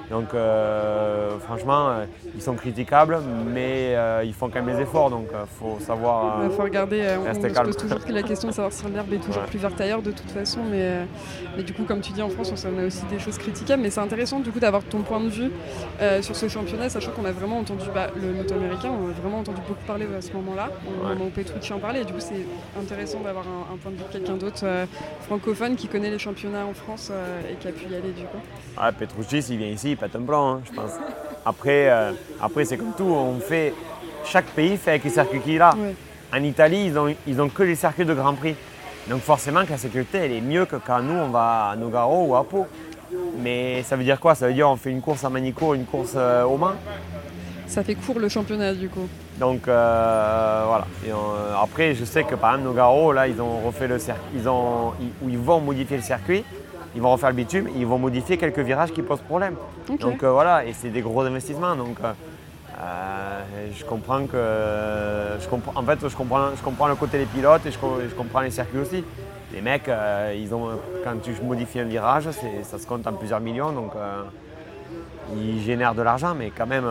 Donc 0.09 0.33
euh, 0.33 1.37
franchement, 1.39 1.89
euh, 1.89 2.05
ils 2.35 2.41
sont 2.41 2.55
critiquables, 2.55 3.17
mais 3.53 3.93
euh, 3.95 4.23
ils 4.25 4.33
font 4.33 4.49
quand 4.49 4.63
même 4.63 4.73
les 4.75 4.81
efforts. 4.81 5.09
Donc 5.09 5.27
il 5.31 5.57
faut 5.59 5.77
savoir. 5.81 6.45
Il 6.45 6.51
faut 6.51 6.63
regarder, 6.63 7.03
on, 7.19 7.33
se 7.33 7.47
calme. 7.47 7.65
pose 7.67 7.77
toujours 7.77 7.99
la 8.07 8.23
question 8.23 8.47
de 8.47 8.53
savoir 8.53 8.71
si 8.71 8.85
l'herbe 8.87 9.11
est 9.13 9.17
toujours 9.17 9.43
Ouais. 9.43 9.49
plus 9.49 9.59
verte 9.59 9.79
ailleurs 9.81 10.01
de 10.01 10.11
toute 10.11 10.31
façon, 10.31 10.61
mais, 10.71 11.05
mais 11.57 11.63
du 11.63 11.73
coup, 11.73 11.83
comme 11.83 11.99
tu 12.01 12.11
dis, 12.13 12.21
en 12.21 12.29
France, 12.29 12.53
on 12.65 12.81
a 12.81 12.85
aussi 12.85 13.03
des 13.05 13.19
choses 13.19 13.37
critiquables, 13.37 13.81
mais 13.83 13.89
c'est 13.89 13.99
intéressant 13.99 14.39
du 14.39 14.49
coup 14.51 14.59
d'avoir 14.59 14.83
ton 14.83 14.99
point 15.01 15.19
de 15.19 15.27
vue 15.29 15.51
sur 16.21 16.35
ce 16.35 16.47
championnat, 16.47 16.89
sachant 16.89 17.11
qu'on 17.11 17.25
a 17.25 17.31
vraiment 17.31 17.59
entendu 17.59 17.85
bah, 17.93 18.07
le 18.15 18.33
moto 18.33 18.53
américain, 18.55 18.89
on 18.91 19.09
a 19.09 19.11
vraiment 19.11 19.39
entendu 19.39 19.61
beaucoup 19.67 19.83
parler 19.85 20.05
à 20.17 20.21
ce 20.21 20.31
moment-là, 20.33 20.69
au 20.87 21.03
Ouais. 21.05 21.13
moment 21.13 21.25
où 21.25 21.29
Petrucci 21.29 21.73
en 21.73 21.79
parlait, 21.79 22.01
et 22.01 22.05
du 22.05 22.13
coup, 22.13 22.19
c'est 22.19 22.45
intéressant 22.81 23.19
d'avoir 23.19 23.45
un, 23.45 23.73
un 23.73 23.77
point 23.77 23.91
de 23.91 23.97
vue 23.97 24.03
de 24.03 24.11
quelqu'un 24.13 24.35
d'autre 24.37 24.65
francophone 25.21 25.75
qui 25.75 25.87
connaît 25.87 26.09
les 26.09 26.19
championnats 26.19 26.65
en 26.65 26.73
France 26.73 27.11
et 27.51 27.55
qui 27.55 27.67
a 27.67 27.71
pu 27.71 27.83
y 27.91 27.95
aller 27.95 28.11
du 28.13 28.23
coup. 28.23 28.37
Ah, 28.77 28.91
Petrucci, 28.91 29.41
s'il 29.41 29.57
vient 29.57 29.67
ici, 29.67 29.95
pète 29.97 30.15
un 30.15 30.21
plan, 30.21 30.55
hein, 30.55 30.61
je 30.65 30.73
pense. 30.73 30.91
Après, 31.45 31.89
euh, 31.89 32.11
après 32.41 32.65
c'est 32.65 32.77
comme 32.77 32.93
tout, 32.97 33.05
on 33.05 33.39
fait, 33.39 33.73
chaque 34.25 34.45
pays 34.47 34.77
fait 34.77 34.91
avec 34.91 35.03
les 35.03 35.09
circuits 35.09 35.39
qu'il 35.39 35.61
a. 35.61 35.73
Ouais. 35.75 35.95
En 36.33 36.43
Italie, 36.43 36.85
ils 36.87 36.97
ont, 36.97 37.13
ils 37.25 37.41
ont 37.41 37.49
que 37.49 37.63
les 37.63 37.75
circuits 37.75 38.05
de 38.05 38.13
Grand 38.13 38.33
Prix. 38.33 38.55
Donc 39.09 39.21
forcément 39.21 39.63
que 39.63 39.71
la 39.71 39.77
sécurité, 39.77 40.17
elle 40.17 40.33
est 40.33 40.41
mieux 40.41 40.65
que 40.65 40.75
quand 40.75 41.01
nous, 41.01 41.13
on 41.13 41.29
va 41.29 41.69
à 41.71 41.75
Nogaro 41.77 42.25
ou 42.25 42.35
à 42.35 42.43
Pau. 42.43 42.67
Mais 43.41 43.83
ça 43.83 43.95
veut 43.95 44.03
dire 44.03 44.19
quoi? 44.19 44.35
Ça 44.35 44.47
veut 44.47 44.53
dire 44.53 44.69
on 44.69 44.75
fait 44.75 44.91
une 44.91 45.01
course 45.01 45.23
à 45.23 45.29
Manicourt, 45.29 45.75
une 45.75 45.85
course 45.85 46.13
euh, 46.17 46.43
au 46.43 46.57
Mans. 46.57 46.73
Ça 47.67 47.83
fait 47.83 47.95
court 47.95 48.19
le 48.19 48.27
championnat 48.27 48.73
du 48.73 48.89
coup. 48.89 49.07
Donc 49.39 49.67
euh, 49.67 50.63
voilà. 50.67 50.87
Et, 51.05 51.11
après, 51.61 51.95
je 51.95 52.03
sais 52.03 52.23
que 52.23 52.35
par 52.35 52.55
exemple 52.55 52.67
Nogaro, 52.67 53.13
là, 53.13 53.27
ils 53.27 53.39
ont 53.41 53.59
refait 53.65 53.87
le 53.87 53.99
circuit, 53.99 54.23
ils 54.35 54.49
ont, 54.49 54.93
ils 55.25 55.37
vont 55.37 55.61
modifier 55.61 55.97
le 55.97 56.03
circuit, 56.03 56.43
ils 56.97 57.01
vont 57.03 57.11
refaire 57.11 57.29
le 57.29 57.35
bitume, 57.35 57.67
ils 57.75 57.85
vont 57.85 57.99
modifier 57.99 58.37
quelques 58.37 58.57
virages 58.69 58.91
qui 58.91 59.03
posent 59.03 59.21
problème. 59.21 59.53
Donc 59.99 60.23
euh, 60.23 60.31
voilà, 60.31 60.65
et 60.65 60.73
c'est 60.73 60.89
des 60.89 61.01
gros 61.01 61.21
investissements. 61.21 61.75
Donc 61.75 61.97
euh, 62.03 62.11
euh, 62.81 63.67
je 63.71 63.85
comprends 63.85 64.25
que, 64.25 65.39
je 65.39 65.47
en 65.79 65.83
fait, 65.83 66.09
je 66.09 66.15
comprends, 66.15 66.49
je 66.55 66.63
comprends 66.63 66.87
le 66.87 66.95
côté 66.95 67.19
des 67.19 67.25
pilotes 67.25 67.63
et 67.67 67.71
je, 67.71 67.77
co- 67.77 67.99
je 68.01 68.15
comprends 68.15 68.41
les 68.41 68.49
circuits 68.49 68.79
aussi. 68.79 69.03
Les 69.53 69.61
mecs, 69.61 69.87
euh, 69.87 70.33
ils 70.35 70.51
ont, 70.55 70.69
quand 71.03 71.21
tu 71.21 71.31
modifies 71.43 71.81
un 71.81 71.85
virage, 71.85 72.27
ça 72.63 72.79
se 72.79 72.87
compte 72.87 73.05
en 73.05 73.13
plusieurs 73.13 73.41
millions. 73.41 73.71
Donc 73.71 73.91
euh, 73.95 74.23
il 75.35 75.61
génère 75.61 75.93
de 75.93 76.01
l'argent, 76.01 76.33
mais 76.35 76.51
quand 76.57 76.65
même. 76.65 76.85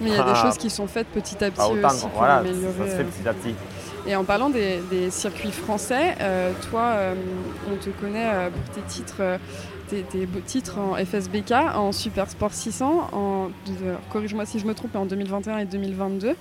Mais 0.00 0.10
il 0.10 0.16
y 0.16 0.18
a 0.20 0.22
des 0.22 0.34
choses 0.42 0.56
qui 0.56 0.70
sont 0.70 0.86
faites 0.86 1.08
petit 1.08 1.36
à 1.44 1.50
petit 1.50 1.56
pas 1.56 1.68
autant. 1.68 1.88
aussi 1.88 2.06
Voilà, 2.14 2.42
ça 2.78 2.90
se 2.92 2.96
fait 2.96 3.04
petit 3.04 3.28
à 3.28 3.32
petit. 3.34 3.54
Et 4.08 4.16
en 4.16 4.24
parlant 4.24 4.48
des, 4.48 4.78
des 4.90 5.10
circuits 5.10 5.52
français, 5.52 6.14
euh, 6.22 6.52
toi, 6.70 6.80
euh, 6.96 7.14
on 7.70 7.76
te 7.76 7.90
connaît 7.90 8.26
euh, 8.26 8.48
pour 8.48 8.74
tes 8.74 8.80
titres, 8.88 9.38
tes, 9.88 10.00
tes 10.02 10.24
beaux 10.24 10.40
titres 10.40 10.78
en 10.78 10.94
FSBK, 10.96 11.52
en 11.74 11.92
Super 11.92 12.30
Sport 12.30 12.54
600, 12.54 13.10
en, 13.12 13.48
corrige-moi 14.10 14.46
si 14.46 14.60
je 14.60 14.66
me 14.66 14.72
trompe, 14.72 14.96
en 14.96 15.04
2021 15.04 15.58
et 15.58 15.64
2022, 15.66 16.28
Ouais. 16.28 16.36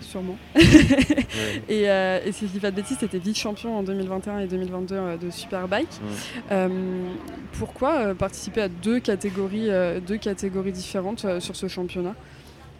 sûrement. 0.00 0.38
Ouais. 0.54 1.62
Et, 1.68 1.82
et 2.28 2.32
si 2.32 2.46
je 2.46 2.52
dis 2.52 2.60
pas 2.60 2.70
de 2.70 2.76
bêtises, 2.76 2.96
c'était 2.98 3.18
vice-champion 3.18 3.78
en 3.78 3.82
2021 3.82 4.38
et 4.38 4.46
2022 4.46 4.94
euh, 4.94 5.16
de 5.18 5.30
Superbike. 5.30 6.00
Mm. 6.50 6.66
Pourquoi 7.58 8.14
participer 8.14 8.62
à 8.62 8.68
deux 8.68 9.00
catégories, 9.00 9.68
deux 10.06 10.16
catégories 10.16 10.72
différentes 10.72 11.26
sur 11.40 11.56
ce 11.56 11.68
championnat? 11.68 12.14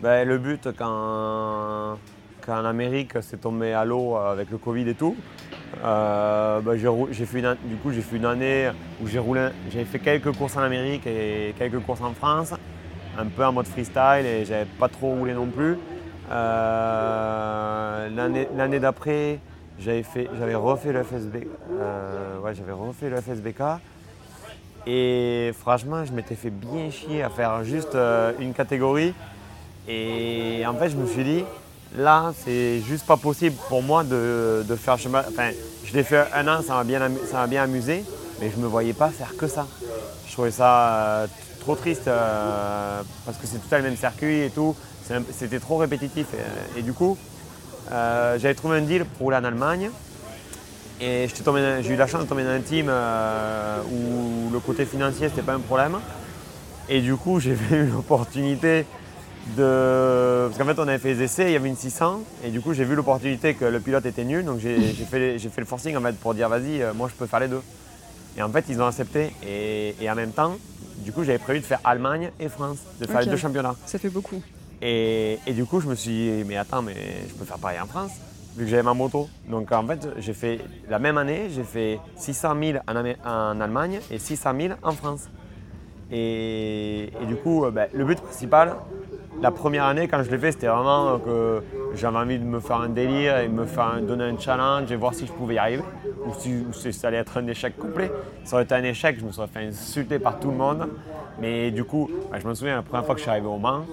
Ben, 0.00 0.26
le 0.26 0.38
but, 0.38 0.68
quand, 0.76 1.98
en 2.48 2.64
Amérique 2.64 3.12
c'est 3.20 3.40
tombé 3.40 3.72
à 3.72 3.84
l'eau 3.84 4.16
avec 4.16 4.50
le 4.50 4.58
Covid 4.58 4.88
et 4.88 4.94
tout, 4.94 5.16
euh, 5.84 6.60
ben, 6.60 6.76
j'ai 7.10 7.26
fait 7.26 7.38
une, 7.40 7.56
du 7.64 7.76
coup, 7.76 7.90
j'ai 7.92 8.02
fait 8.02 8.16
une 8.16 8.26
année 8.26 8.70
où 9.02 9.06
j'ai 9.06 9.18
roulé, 9.18 9.48
j'ai 9.70 9.84
fait 9.84 9.98
quelques 9.98 10.32
courses 10.32 10.56
en 10.56 10.60
Amérique 10.62 11.06
et 11.06 11.54
quelques 11.58 11.80
courses 11.80 12.00
en 12.02 12.12
France, 12.12 12.52
un 13.18 13.26
peu 13.26 13.44
en 13.44 13.52
mode 13.52 13.66
freestyle 13.66 14.24
et 14.26 14.44
j'avais 14.44 14.66
pas 14.78 14.88
trop 14.88 15.14
roulé 15.14 15.34
non 15.34 15.46
plus. 15.46 15.76
Euh, 16.30 18.08
L'année 18.56 18.80
d'après, 18.80 19.38
j'avais 19.78 20.02
fait- 20.02 20.28
j'avais 20.38 20.54
refait 20.54 20.92
le 20.92 21.02
FSB, 21.02 21.48
euh, 21.80 22.54
j'avais 22.54 22.72
refait 22.72 23.08
le 23.10 23.16
FSBK. 23.20 23.62
Et 24.86 25.52
franchement, 25.60 26.04
je 26.04 26.12
m'étais 26.12 26.34
fait 26.34 26.50
bien 26.50 26.90
chier 26.90 27.22
à 27.22 27.30
faire 27.30 27.62
juste 27.64 27.94
euh, 27.94 28.32
une 28.40 28.52
catégorie. 28.52 29.14
Et 29.88 30.62
en 30.66 30.74
fait, 30.74 30.90
je 30.90 30.96
me 30.96 31.06
suis 31.06 31.24
dit, 31.24 31.44
là, 31.96 32.32
c'est 32.44 32.80
juste 32.80 33.06
pas 33.06 33.16
possible 33.16 33.56
pour 33.68 33.82
moi 33.82 34.04
de, 34.04 34.64
de 34.68 34.76
faire 34.76 34.98
chemin. 34.98 35.22
Enfin, 35.28 35.50
je 35.84 35.92
l'ai 35.92 36.04
fait 36.04 36.24
un 36.34 36.48
an, 36.48 36.62
ça 36.62 36.74
m'a 36.74 36.84
bien, 36.84 37.00
bien 37.48 37.62
amusé, 37.62 38.04
mais 38.40 38.50
je 38.54 38.60
me 38.60 38.66
voyais 38.66 38.92
pas 38.92 39.08
faire 39.10 39.36
que 39.36 39.46
ça. 39.46 39.66
Je 40.26 40.32
trouvais 40.32 40.50
ça 40.50 40.88
euh, 40.88 41.26
trop 41.60 41.74
triste 41.74 42.08
euh, 42.08 43.02
parce 43.24 43.36
que 43.36 43.46
c'est 43.46 43.58
tout 43.58 43.74
à 43.74 43.78
le 43.78 43.84
même 43.84 43.96
circuit 43.96 44.40
et 44.40 44.50
tout. 44.50 44.74
C'était 45.32 45.58
trop 45.58 45.76
répétitif. 45.76 46.26
Et, 46.76 46.78
et 46.80 46.82
du 46.82 46.92
coup, 46.92 47.18
euh, 47.90 48.38
j'avais 48.38 48.54
trouvé 48.54 48.78
un 48.78 48.82
deal 48.82 49.04
pour 49.04 49.26
rouler 49.26 49.36
en 49.36 49.44
Allemagne. 49.44 49.90
Et 51.00 51.26
j'ai 51.28 51.92
eu 51.92 51.96
la 51.96 52.06
chance 52.06 52.22
de 52.22 52.28
tomber 52.28 52.44
dans 52.44 52.50
un 52.50 52.60
team 52.60 52.86
euh, 52.88 53.80
où 53.90 54.50
le 54.52 54.60
côté 54.60 54.84
financier, 54.84 55.28
c'était 55.28 55.42
pas 55.42 55.54
un 55.54 55.60
problème. 55.60 55.98
Et 56.88 57.00
du 57.00 57.16
coup, 57.16 57.40
j'ai 57.40 57.56
eu 57.70 57.86
l'opportunité 57.86 58.86
de. 59.56 60.46
Parce 60.48 60.58
qu'en 60.58 60.64
fait, 60.64 60.78
on 60.80 60.88
avait 60.88 60.98
fait 60.98 61.14
les 61.14 61.22
essais, 61.24 61.44
il 61.46 61.52
y 61.52 61.56
avait 61.56 61.68
une 61.68 61.76
600. 61.76 62.20
Et 62.44 62.50
du 62.50 62.60
coup, 62.60 62.72
j'ai 62.74 62.84
vu 62.84 62.94
l'opportunité 62.94 63.54
que 63.54 63.64
le 63.64 63.80
pilote 63.80 64.06
était 64.06 64.24
nul. 64.24 64.44
Donc, 64.44 64.58
j'ai 64.60 64.78
fait, 64.92 65.18
les- 65.18 65.38
j'ai 65.38 65.48
fait 65.48 65.60
le 65.60 65.66
forcing 65.66 65.96
en 65.96 66.00
fait, 66.00 66.16
pour 66.16 66.34
dire 66.34 66.48
vas-y, 66.48 66.82
euh, 66.82 66.92
moi, 66.94 67.08
je 67.08 67.14
peux 67.14 67.26
faire 67.26 67.40
les 67.40 67.48
deux. 67.48 67.62
Et 68.36 68.42
en 68.42 68.48
fait, 68.48 68.64
ils 68.68 68.80
ont 68.80 68.86
accepté. 68.86 69.32
Et, 69.46 69.94
et 70.00 70.10
en 70.10 70.14
même 70.14 70.32
temps, 70.32 70.56
du 70.98 71.12
coup, 71.12 71.24
j'avais 71.24 71.38
prévu 71.38 71.60
de 71.60 71.64
faire 71.64 71.80
Allemagne 71.84 72.30
et 72.40 72.48
France, 72.48 72.78
de 73.00 73.06
faire 73.06 73.20
les 73.20 73.26
deux 73.26 73.36
championnats. 73.36 73.76
Ça 73.86 73.98
fait 73.98 74.08
beaucoup. 74.08 74.42
Et, 74.80 75.38
et 75.46 75.52
du 75.52 75.64
coup, 75.64 75.80
je 75.80 75.86
me 75.88 75.94
suis 75.94 76.10
dit, 76.10 76.44
mais 76.46 76.56
attends, 76.56 76.82
mais 76.82 76.94
je 77.28 77.34
peux 77.34 77.44
faire 77.44 77.58
pareil 77.58 77.78
en 77.80 77.86
France, 77.86 78.10
vu 78.56 78.64
que 78.64 78.70
j'avais 78.70 78.82
ma 78.82 78.94
moto. 78.94 79.28
Donc 79.48 79.70
en 79.70 79.86
fait, 79.86 80.08
j'ai 80.18 80.32
fait 80.34 80.60
la 80.88 80.98
même 80.98 81.18
année, 81.18 81.48
j'ai 81.54 81.62
fait 81.62 82.00
600 82.16 82.54
000 82.60 82.78
en, 82.88 83.60
Allemagne 83.60 84.00
et 84.10 84.18
600 84.18 84.52
000 84.60 84.74
en 84.82 84.92
France. 84.92 85.28
Et, 86.10 87.10
et 87.22 87.26
du 87.26 87.36
coup, 87.36 87.64
euh, 87.64 87.70
ben, 87.70 87.88
le 87.94 88.04
but 88.04 88.20
principal, 88.20 88.74
la 89.42 89.50
première 89.50 89.84
année, 89.84 90.06
quand 90.08 90.22
je 90.22 90.30
l'ai 90.30 90.38
fait, 90.38 90.52
c'était 90.52 90.68
vraiment 90.68 91.18
que 91.18 91.62
j'avais 91.94 92.16
envie 92.16 92.38
de 92.38 92.44
me 92.44 92.60
faire 92.60 92.76
un 92.80 92.88
délire 92.88 93.38
et 93.38 93.48
me 93.48 93.66
faire 93.66 94.00
donner 94.00 94.24
un 94.24 94.38
challenge 94.38 94.90
et 94.90 94.96
voir 94.96 95.14
si 95.14 95.26
je 95.26 95.32
pouvais 95.32 95.54
y 95.54 95.58
arriver. 95.58 95.82
Ou 96.26 96.32
si, 96.38 96.54
ou 96.68 96.72
si 96.72 96.92
ça 96.92 97.08
allait 97.08 97.16
être 97.16 97.36
un 97.38 97.46
échec 97.48 97.76
complet. 97.76 98.10
Ça 98.44 98.54
aurait 98.56 98.64
été 98.64 98.74
un 98.74 98.84
échec, 98.84 99.18
je 99.18 99.24
me 99.24 99.32
serais 99.32 99.48
fait 99.48 99.66
insulter 99.66 100.18
par 100.20 100.38
tout 100.38 100.50
le 100.50 100.56
monde. 100.56 100.88
Mais 101.40 101.70
du 101.72 101.82
coup, 101.82 102.08
ben, 102.30 102.38
je 102.40 102.46
me 102.46 102.54
souviens 102.54 102.76
la 102.76 102.82
première 102.82 103.04
fois 103.04 103.14
que 103.16 103.18
je 103.18 103.22
suis 103.22 103.30
arrivé 103.30 103.46
au 103.48 103.58
Mans, 103.58 103.84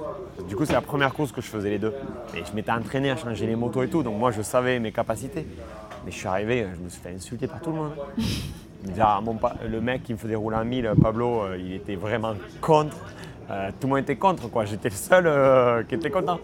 du 0.47 0.55
coup, 0.55 0.65
c'est 0.65 0.73
la 0.73 0.81
première 0.81 1.13
course 1.13 1.31
que 1.31 1.41
je 1.41 1.47
faisais 1.47 1.69
les 1.71 1.79
deux. 1.79 1.93
Et 2.35 2.43
je 2.45 2.55
m'étais 2.55 2.71
entraîné 2.71 3.09
à 3.09 3.15
changer 3.15 3.47
les 3.47 3.55
motos 3.55 3.81
et 3.83 3.87
tout, 3.87 4.03
donc 4.03 4.17
moi 4.17 4.31
je 4.31 4.41
savais 4.43 4.79
mes 4.79 4.91
capacités. 4.91 5.47
Mais 6.05 6.11
je 6.11 6.17
suis 6.17 6.27
arrivé, 6.27 6.67
je 6.77 6.83
me 6.83 6.89
suis 6.89 7.01
fait 7.01 7.13
insulter 7.15 7.47
par 7.47 7.59
tout 7.61 7.71
le 7.71 7.77
monde. 7.77 7.91
Déjà, 8.83 9.19
mon 9.21 9.33
pa- 9.35 9.55
le 9.69 9.81
mec 9.81 10.03
qui 10.03 10.13
me 10.13 10.17
faisait 10.17 10.35
rouler 10.35 10.55
en 10.55 10.63
1000, 10.63 10.91
Pablo, 11.01 11.41
euh, 11.41 11.57
il 11.59 11.73
était 11.73 11.95
vraiment 11.95 12.33
contre. 12.61 12.95
Euh, 13.51 13.69
tout 13.79 13.87
le 13.87 13.89
monde 13.89 13.99
était 13.99 14.15
contre, 14.15 14.47
quoi. 14.49 14.65
J'étais 14.65 14.89
le 14.89 14.95
seul 14.95 15.25
euh, 15.27 15.83
qui 15.83 15.95
était 15.95 16.09
content. 16.11 16.39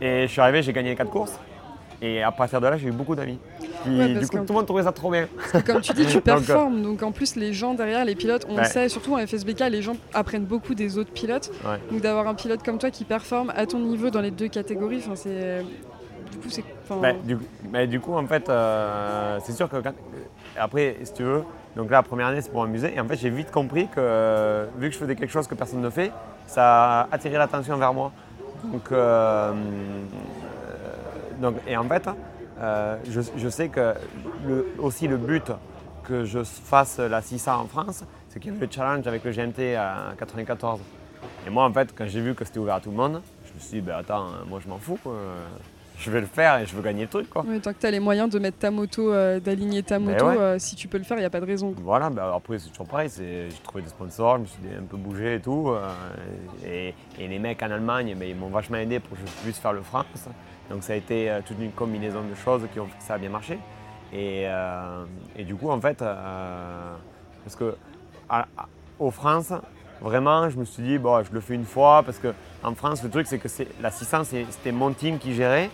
Et 0.00 0.22
je 0.26 0.32
suis 0.32 0.40
arrivé, 0.40 0.62
j'ai 0.62 0.72
gagné 0.72 0.90
les 0.90 0.96
quatre 0.96 1.10
courses. 1.10 1.38
Et 2.02 2.22
à 2.22 2.30
partir 2.30 2.60
de 2.60 2.66
là, 2.66 2.76
j'ai 2.76 2.88
eu 2.88 2.92
beaucoup 2.92 3.14
d'amis. 3.14 3.38
Ouais, 3.86 4.08
du 4.14 4.26
coup, 4.28 4.36
tout 4.38 4.44
le 4.48 4.52
monde 4.54 4.66
trouvait 4.66 4.82
ça 4.82 4.92
trop 4.92 5.10
bien. 5.10 5.26
Comme 5.66 5.80
tu 5.80 5.92
dis, 5.94 6.04
tu 6.06 6.16
euh, 6.18 6.20
performes. 6.20 6.82
Donc 6.82 7.02
en 7.02 7.10
plus, 7.10 7.36
les 7.36 7.54
gens 7.54 7.72
derrière, 7.72 8.04
les 8.04 8.14
pilotes, 8.14 8.46
on 8.50 8.56
Ouais. 8.56 8.64
sait, 8.64 8.88
surtout 8.90 9.14
en 9.14 9.26
FSBK, 9.26 9.60
les 9.70 9.80
gens 9.80 9.96
apprennent 10.12 10.44
beaucoup 10.44 10.74
des 10.74 10.98
autres 10.98 11.10
pilotes. 11.12 11.50
Ouais. 11.64 11.78
Donc 11.90 12.02
d'avoir 12.02 12.26
un 12.28 12.34
pilote 12.34 12.62
comme 12.62 12.76
toi 12.78 12.90
qui 12.90 13.04
performe 13.04 13.50
à 13.56 13.64
ton 13.64 13.78
niveau 13.78 14.10
dans 14.10 14.20
les 14.20 14.30
deux 14.30 14.48
catégories, 14.48 14.98
enfin 14.98 15.16
c'est. 15.16 15.62
Du 16.32 16.38
coup, 16.38 16.50
c'est. 16.50 16.64
Bah, 17.00 17.12
du, 17.24 17.38
bah, 17.72 17.86
du 17.86 17.98
coup, 17.98 18.12
en 18.14 18.26
fait, 18.26 18.46
euh, 18.50 19.38
c'est 19.42 19.52
sûr 19.52 19.68
que 19.68 19.76
quand- 19.76 19.94
après, 20.58 20.96
si 21.02 21.12
tu 21.14 21.22
veux, 21.22 21.44
donc 21.76 21.90
là, 21.90 21.98
la 21.98 22.02
première 22.02 22.28
année, 22.28 22.40
c'est 22.40 22.50
pour 22.50 22.62
m'amuser. 22.62 22.94
Et 22.96 23.00
en 23.00 23.06
fait, 23.06 23.16
j'ai 23.16 23.28
vite 23.28 23.50
compris 23.50 23.86
que 23.88 23.98
euh, 23.98 24.66
vu 24.78 24.88
que 24.88 24.94
je 24.94 24.98
faisais 24.98 25.14
quelque 25.14 25.30
chose 25.30 25.46
que 25.46 25.54
personne 25.54 25.82
ne 25.82 25.90
fait, 25.90 26.10
ça 26.46 27.02
a 27.02 27.08
attiré 27.12 27.36
l'attention 27.36 27.76
vers 27.76 27.92
moi. 27.92 28.12
Donc, 28.64 28.90
euh, 28.90 29.52
euh, 31.42 31.50
et 31.68 31.76
en 31.76 31.84
fait, 31.84 32.08
je, 33.10 33.48
sais 33.50 33.68
que 33.68 33.92
le- 34.46 34.66
aussi 34.78 35.06
le 35.06 35.18
but 35.18 35.52
que 36.02 36.24
je 36.24 36.42
fasse 36.44 36.98
la 36.98 37.20
600 37.20 37.60
en 37.60 37.66
France, 37.66 38.04
c'est 38.30 38.40
qu'il 38.40 38.54
y 38.54 38.56
avait 38.56 38.64
le 38.64 38.72
challenge 38.72 39.06
avec 39.06 39.22
le 39.22 39.32
GMT 39.32 39.76
à 39.76 40.14
94. 40.18 40.80
Et 41.46 41.50
moi, 41.50 41.64
en 41.64 41.72
fait, 41.72 41.94
quand 41.94 42.06
j'ai 42.06 42.22
vu 42.22 42.34
que 42.34 42.46
c'était 42.46 42.58
ouvert 42.58 42.76
à 42.76 42.80
tout 42.80 42.90
le 42.90 42.96
monde, 42.96 43.20
je 43.44 43.52
me 43.52 43.60
suis 43.60 43.80
dit, 43.80 43.80
bah, 43.82 43.98
attends, 43.98 44.28
moi 44.48 44.60
je 44.64 44.68
m'en 44.68 44.78
fous. 44.78 44.98
Je 45.98 46.10
vais 46.10 46.20
le 46.20 46.26
faire 46.26 46.58
et 46.58 46.66
je 46.66 46.74
veux 46.76 46.82
gagner 46.82 47.02
le 47.02 47.08
truc. 47.08 47.28
Quoi. 47.30 47.42
ouais, 47.44 47.58
tant 47.58 47.72
que 47.72 47.78
tu 47.80 47.86
as 47.86 47.90
les 47.90 48.00
moyens 48.00 48.28
de 48.30 48.38
mettre 48.38 48.58
ta 48.58 48.70
moto, 48.70 49.12
euh, 49.12 49.40
d'aligner 49.40 49.82
ta 49.82 49.98
Mais 49.98 50.12
moto, 50.12 50.26
ouais. 50.26 50.36
euh, 50.38 50.58
si 50.58 50.76
tu 50.76 50.88
peux 50.88 50.98
le 50.98 51.04
faire, 51.04 51.16
il 51.16 51.20
n'y 51.20 51.26
a 51.26 51.30
pas 51.30 51.40
de 51.40 51.46
raison. 51.46 51.72
quoi. 51.72 51.82
Voilà, 51.84 52.10
bah, 52.10 52.32
après 52.36 52.58
c'est 52.58 52.68
toujours 52.70 52.86
pareil, 52.86 53.08
j'ai 53.16 53.48
trouvé 53.64 53.82
des 53.82 53.88
sponsors, 53.88 54.36
je 54.36 54.40
me 54.42 54.46
suis 54.46 54.58
un 54.78 54.82
peu 54.84 54.96
bougé 54.96 55.36
et 55.36 55.40
tout. 55.40 55.70
euh, 55.70 55.88
et, 56.66 56.94
et 57.18 57.28
les 57.28 57.38
mecs 57.38 57.62
en 57.62 57.70
Allemagne, 57.70 58.14
mais 58.18 58.30
ils 58.30 58.36
m'ont 58.36 58.48
vachement 58.48 58.76
aidé 58.78 59.00
pour 59.00 59.16
que 59.16 59.22
je 59.26 59.42
puisse 59.42 59.58
faire 59.58 59.72
le 59.72 59.82
France. 59.82 60.28
Donc 60.70 60.82
ça 60.82 60.92
a 60.92 60.96
été 60.96 61.30
toute 61.46 61.58
une 61.60 61.70
combinaison 61.72 62.22
de 62.22 62.34
choses 62.34 62.62
qui 62.72 62.80
ont 62.80 62.86
fait 62.86 62.98
que 62.98 63.04
ça 63.04 63.14
a 63.14 63.18
bien 63.18 63.30
marché. 63.30 63.58
Et, 64.12 64.46
et 65.36 65.44
du 65.44 65.54
coup, 65.54 65.70
en 65.70 65.80
fait, 65.80 65.98
parce 67.44 67.56
que 67.56 67.76
à- 68.28 68.46
à- 68.56 68.66
aux 68.98 69.10
France, 69.10 69.52
vraiment, 70.00 70.48
je 70.50 70.56
me 70.58 70.64
suis 70.64 70.82
dit, 70.82 70.98
bon, 70.98 71.22
je 71.22 71.32
le 71.32 71.40
fais 71.40 71.54
une 71.54 71.64
fois, 71.64 72.02
parce 72.04 72.18
que 72.18 72.34
en 72.62 72.74
France, 72.74 73.02
le 73.02 73.10
truc, 73.10 73.26
c'est 73.26 73.38
que 73.38 73.48
la 73.80 73.90
600, 73.90 74.24
c'est- 74.24 74.46
c'était 74.50 74.72
mon 74.72 74.92
team 74.92 75.18
qui 75.18 75.34
gérait, 75.34 75.70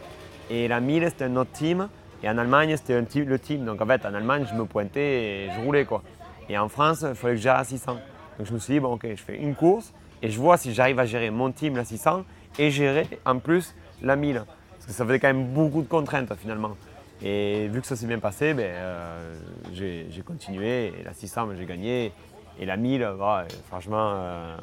et 0.50 0.68
la 0.68 0.81
1000, 0.81 1.05
c'était 1.09 1.24
un 1.24 1.37
autre 1.37 1.52
team, 1.52 1.88
et 2.22 2.28
en 2.28 2.38
Allemagne, 2.38 2.76
c'était 2.76 3.00
le 3.00 3.38
team. 3.38 3.64
Donc 3.64 3.81
en 3.81 3.87
fait, 3.87 4.05
en 4.07 4.14
Allemagne, 4.14 4.46
je 4.50 4.55
me 4.55 4.64
pointais 4.64 5.46
et 5.46 5.50
je 5.55 5.61
roulais, 5.61 5.85
quoi. 5.85 6.02
Et 6.48 6.59
en 6.59 6.68
France, 6.68 7.05
il 7.09 7.14
fallait 7.14 7.35
que 7.35 7.40
gère 7.40 7.57
la 7.57 7.64
600. 7.64 7.94
Donc 8.38 8.46
je 8.46 8.52
me 8.52 8.59
suis 8.59 8.74
dit, 8.74 8.81
bon, 8.81 8.94
ok, 8.94 9.07
je 9.09 9.22
fais 9.22 9.37
une 9.37 9.55
course, 9.55 9.92
et 10.22 10.31
je 10.31 10.38
vois 10.38 10.57
si 10.57 10.72
j'arrive 10.72 10.98
à 10.98 11.07
gérer 11.07 11.31
mon 11.31 11.50
team, 11.52 11.76
la 11.76 11.85
600, 11.85 12.24
et 12.59 12.70
gérer 12.70 13.07
en 13.24 13.38
plus 13.38 13.74
la 14.02 14.16
1000. 14.16 14.44
Parce 14.72 14.87
que 14.87 14.92
ça 14.92 15.05
faisait 15.05 15.20
quand 15.20 15.28
même 15.28 15.46
beaucoup 15.46 15.83
de 15.83 15.88
contraintes, 15.88 16.33
finalement. 16.37 16.76
Et 17.24 17.68
vu 17.68 17.81
que 17.81 17.87
ça 17.87 17.94
s'est 17.94 18.07
bien 18.07 18.18
passé, 18.18 18.52
ben, 18.52 18.64
euh, 18.66 19.35
j'ai 19.72 20.22
continué. 20.26 20.88
Et 20.88 21.05
la 21.05 21.12
600, 21.12 21.46
ben, 21.46 21.57
j'ai 21.57 21.66
gagné. 21.66 22.12
Et 22.59 22.66
la 22.66 22.76
1000, 22.76 23.14
bah, 23.18 23.44
franchement, 23.68 24.12
euh, 24.14 24.57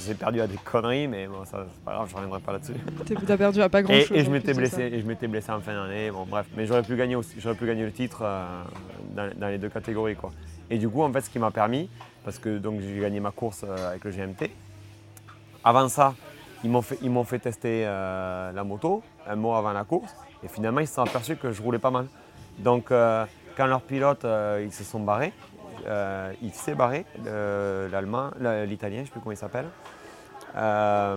s'est 0.00 0.14
perdu 0.14 0.40
à 0.40 0.46
des 0.46 0.56
conneries, 0.56 1.08
mais 1.08 1.26
bon, 1.26 1.44
ça, 1.44 1.66
c'est 1.72 1.84
pas 1.84 1.92
grave, 1.94 2.08
je 2.10 2.14
reviendrai 2.14 2.40
pas 2.40 2.52
là-dessus. 2.52 2.74
T'as 3.26 3.36
perdu 3.36 3.60
à 3.62 3.68
pas 3.68 3.82
grand 3.82 3.94
Et, 3.94 4.02
chose. 4.04 4.16
et 4.16 4.24
je 4.24 4.30
m'étais 4.30 4.54
blessé, 4.54 4.82
et 4.82 5.00
je 5.00 5.06
m'étais 5.06 5.26
blessé 5.28 5.50
en 5.52 5.60
fin 5.60 5.74
d'année. 5.74 6.10
Bon, 6.10 6.24
bref, 6.26 6.46
mais 6.56 6.66
j'aurais 6.66 6.82
pu 6.82 6.96
gagner 6.96 7.16
aussi, 7.16 7.34
j'aurais 7.38 7.54
pu 7.56 7.66
gagner 7.66 7.84
le 7.84 7.92
titre 7.92 8.20
euh, 8.22 8.62
dans, 9.14 9.30
dans 9.36 9.48
les 9.48 9.58
deux 9.58 9.68
catégories, 9.68 10.16
quoi. 10.16 10.30
Et 10.70 10.78
du 10.78 10.88
coup, 10.88 11.02
en 11.02 11.12
fait, 11.12 11.22
ce 11.22 11.30
qui 11.30 11.38
m'a 11.38 11.50
permis, 11.50 11.88
parce 12.24 12.38
que 12.38 12.58
donc 12.58 12.80
j'ai 12.80 13.00
gagné 13.00 13.20
ma 13.20 13.30
course 13.30 13.64
euh, 13.66 13.90
avec 13.90 14.04
le 14.04 14.10
GMT. 14.10 14.50
Avant 15.64 15.88
ça, 15.88 16.14
ils 16.64 16.70
m'ont 16.70 16.82
fait, 16.82 16.98
ils 17.02 17.10
m'ont 17.10 17.24
fait 17.24 17.38
tester 17.38 17.84
euh, 17.86 18.52
la 18.52 18.64
moto 18.64 19.02
un 19.26 19.36
mois 19.36 19.58
avant 19.58 19.72
la 19.72 19.84
course, 19.84 20.14
et 20.44 20.48
finalement, 20.48 20.80
ils 20.80 20.86
se 20.86 20.94
sont 20.94 21.02
aperçus 21.02 21.36
que 21.36 21.52
je 21.52 21.62
roulais 21.62 21.78
pas 21.78 21.90
mal. 21.90 22.06
Donc, 22.58 22.88
quand 22.88 23.66
leurs 23.66 23.82
pilotes, 23.82 24.26
ils 24.64 24.72
se 24.72 24.82
sont 24.82 24.98
barrés, 25.00 25.32
euh, 25.86 26.32
il 26.42 26.52
s'est 26.52 26.74
barré, 26.74 27.04
le- 27.24 27.88
l'allemand, 27.92 28.30
le- 28.40 28.64
l'italien, 28.64 28.96
je 28.98 29.00
ne 29.02 29.06
sais 29.06 29.10
plus 29.12 29.20
comment 29.20 29.32
il 29.32 29.36
s'appelle. 29.36 29.66
Euh, 30.56 31.16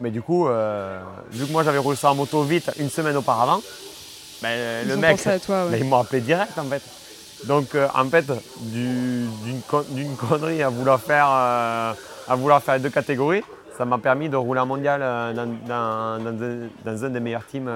mais 0.00 0.10
du 0.10 0.22
coup, 0.22 0.48
euh, 0.48 1.00
vu 1.30 1.46
que 1.46 1.52
moi 1.52 1.62
j'avais 1.62 1.78
roulé 1.78 1.96
sur 1.96 2.08
la 2.08 2.14
moto 2.14 2.42
vite 2.42 2.70
une 2.78 2.88
semaine 2.90 3.16
auparavant, 3.16 3.60
ben, 4.42 4.88
le 4.88 4.96
mec, 4.96 5.20
toi, 5.44 5.64
ouais. 5.66 5.70
ben, 5.72 5.76
ils 5.80 5.84
m'ont 5.88 5.98
appelé 6.00 6.20
direct 6.20 6.58
en 6.58 6.64
fait. 6.64 6.82
Donc 7.46 7.76
en 7.94 8.04
fait, 8.06 8.24
du- 8.60 9.26
d'une 9.44 9.60
con- 9.68 9.84
d'une 9.90 10.16
connerie 10.16 10.62
à 10.62 10.68
vouloir 10.68 11.00
faire, 11.00 11.26
à 11.26 11.94
vouloir 12.36 12.62
faire 12.62 12.80
deux 12.80 12.90
catégories, 12.90 13.42
ça 13.76 13.84
m'a 13.84 13.98
permis 13.98 14.28
de 14.28 14.36
rouler 14.36 14.60
en 14.60 14.66
mondial 14.66 15.00
dans, 15.00 15.46
dans- 15.46 16.20
dans 16.20 16.28
un, 16.28 16.68
dans 16.84 17.04
un 17.04 17.10
des 17.10 17.20
meilleurs 17.20 17.46
teams 17.46 17.70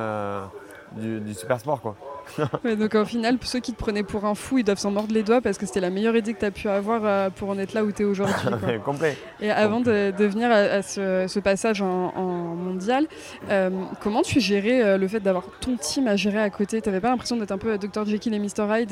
du, 0.92 1.20
du 1.20 1.34
super 1.34 1.60
sport. 1.60 1.80
Quoi. 1.80 1.94
Ouais, 2.64 2.76
donc 2.76 2.94
au 2.94 3.04
final, 3.04 3.38
ceux 3.42 3.60
qui 3.60 3.72
te 3.72 3.78
prenaient 3.78 4.02
pour 4.02 4.24
un 4.24 4.34
fou, 4.34 4.58
ils 4.58 4.64
doivent 4.64 4.78
s'en 4.78 4.90
mordre 4.90 5.12
les 5.14 5.22
doigts 5.22 5.40
parce 5.40 5.58
que 5.58 5.66
c'était 5.66 5.80
la 5.80 5.90
meilleure 5.90 6.16
idée 6.16 6.34
que 6.34 6.40
tu 6.40 6.44
as 6.44 6.50
pu 6.50 6.68
avoir 6.68 7.02
euh, 7.04 7.30
pour 7.30 7.48
en 7.50 7.58
être 7.58 7.72
là 7.74 7.84
où 7.84 7.92
tu 7.92 8.02
es 8.02 8.04
aujourd'hui. 8.04 8.34
Complet. 8.84 9.16
Et 9.40 9.50
avant 9.50 9.80
de, 9.80 10.12
de 10.16 10.24
venir 10.24 10.50
à, 10.50 10.54
à 10.56 10.82
ce, 10.82 11.26
ce 11.28 11.40
passage 11.40 11.82
en, 11.82 12.12
en 12.14 12.54
mondial, 12.54 13.06
euh, 13.50 13.70
comment 14.02 14.22
tu 14.22 14.40
gérais 14.40 14.82
euh, 14.82 14.98
le 14.98 15.08
fait 15.08 15.20
d'avoir 15.20 15.44
ton 15.60 15.76
team 15.76 16.06
à 16.08 16.16
gérer 16.16 16.40
à 16.40 16.50
côté? 16.50 16.80
T'avais 16.80 17.00
pas 17.00 17.10
l'impression 17.10 17.36
d'être 17.36 17.52
un 17.52 17.58
peu 17.58 17.76
Dr 17.78 18.04
Jekyll 18.06 18.34
et 18.34 18.38
Mr 18.38 18.66
Hyde, 18.70 18.90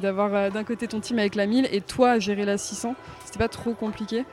d'avoir 0.00 0.50
d'un 0.50 0.64
côté 0.64 0.86
ton 0.88 1.00
team 1.00 1.18
avec 1.18 1.34
la 1.34 1.46
1000 1.46 1.68
et 1.72 1.80
toi 1.80 2.12
à 2.12 2.18
gérer 2.18 2.44
la 2.44 2.58
600 2.58 2.94
C'était 3.24 3.38
pas 3.38 3.48
trop 3.48 3.72
compliqué? 3.74 4.24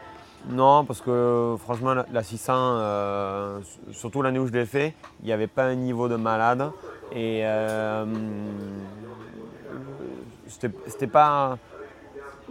Non, 0.50 0.84
parce 0.86 1.02
que 1.02 1.56
franchement, 1.60 1.94
la, 1.94 2.06
la 2.12 2.24
600, 2.24 2.54
euh, 2.56 3.60
surtout 3.92 4.22
l'année 4.22 4.40
où 4.40 4.48
je 4.48 4.52
l'ai 4.52 4.66
fait, 4.66 4.94
il 5.22 5.28
n'y 5.28 5.32
avait 5.34 5.48
pas 5.48 5.66
un 5.66 5.76
niveau 5.76 6.08
de 6.08 6.16
malade. 6.16 6.72
Et 7.14 7.42
euh, 7.44 8.06
c'était 10.88 11.08
pas. 11.08 11.58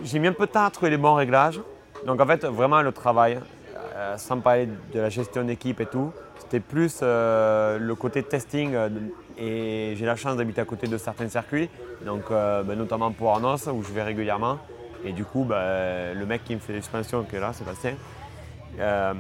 J'ai 0.03 0.19
mis 0.19 0.29
un 0.29 0.33
peu 0.33 0.47
tard 0.47 0.67
à 0.67 0.71
trouver 0.71 0.91
les 0.91 0.97
bons 0.97 1.15
réglages. 1.15 1.61
Donc 2.07 2.21
en 2.21 2.27
fait, 2.27 2.45
vraiment 2.45 2.81
le 2.81 2.93
travail, 2.93 3.39
euh, 3.97 4.17
sans 4.17 4.39
parler 4.41 4.69
de 4.95 5.01
la 5.01 5.09
gestion 5.11 5.45
d'équipe 5.45 5.81
et 5.81 5.87
tout, 5.87 6.13
c'était 6.39 6.61
plus 6.61 7.01
le 7.03 7.93
côté 7.95 8.23
testing. 8.23 8.73
de- 8.73 8.91
et 9.43 9.95
j'ai 9.97 10.05
la 10.05 10.17
chance 10.17 10.37
d'habiter 10.37 10.61
à 10.61 10.67
côté 10.67 10.87
de 10.87 10.99
certains 10.99 11.29
circuits, 11.31 11.71
donc 12.05 12.25
ben, 12.31 12.75
notamment 12.77 13.11
pour 13.11 13.31
Arnos, 13.31 13.67
où 13.69 13.83
je 13.83 13.91
vais 13.91 14.03
régulièrement. 14.03 14.59
Et 15.05 15.13
du 15.13 15.25
coup, 15.25 15.45
ben, 15.45 16.19
le 16.19 16.27
mec 16.27 16.45
qui 16.45 16.55
me 16.55 16.61
fait 16.61 16.73
les 16.73 16.81
suspensions, 16.81 17.25
qui 17.25 17.37
est 17.37 17.41
là, 17.41 17.53
Sébastien, 17.53 17.95
euh, 18.79 19.15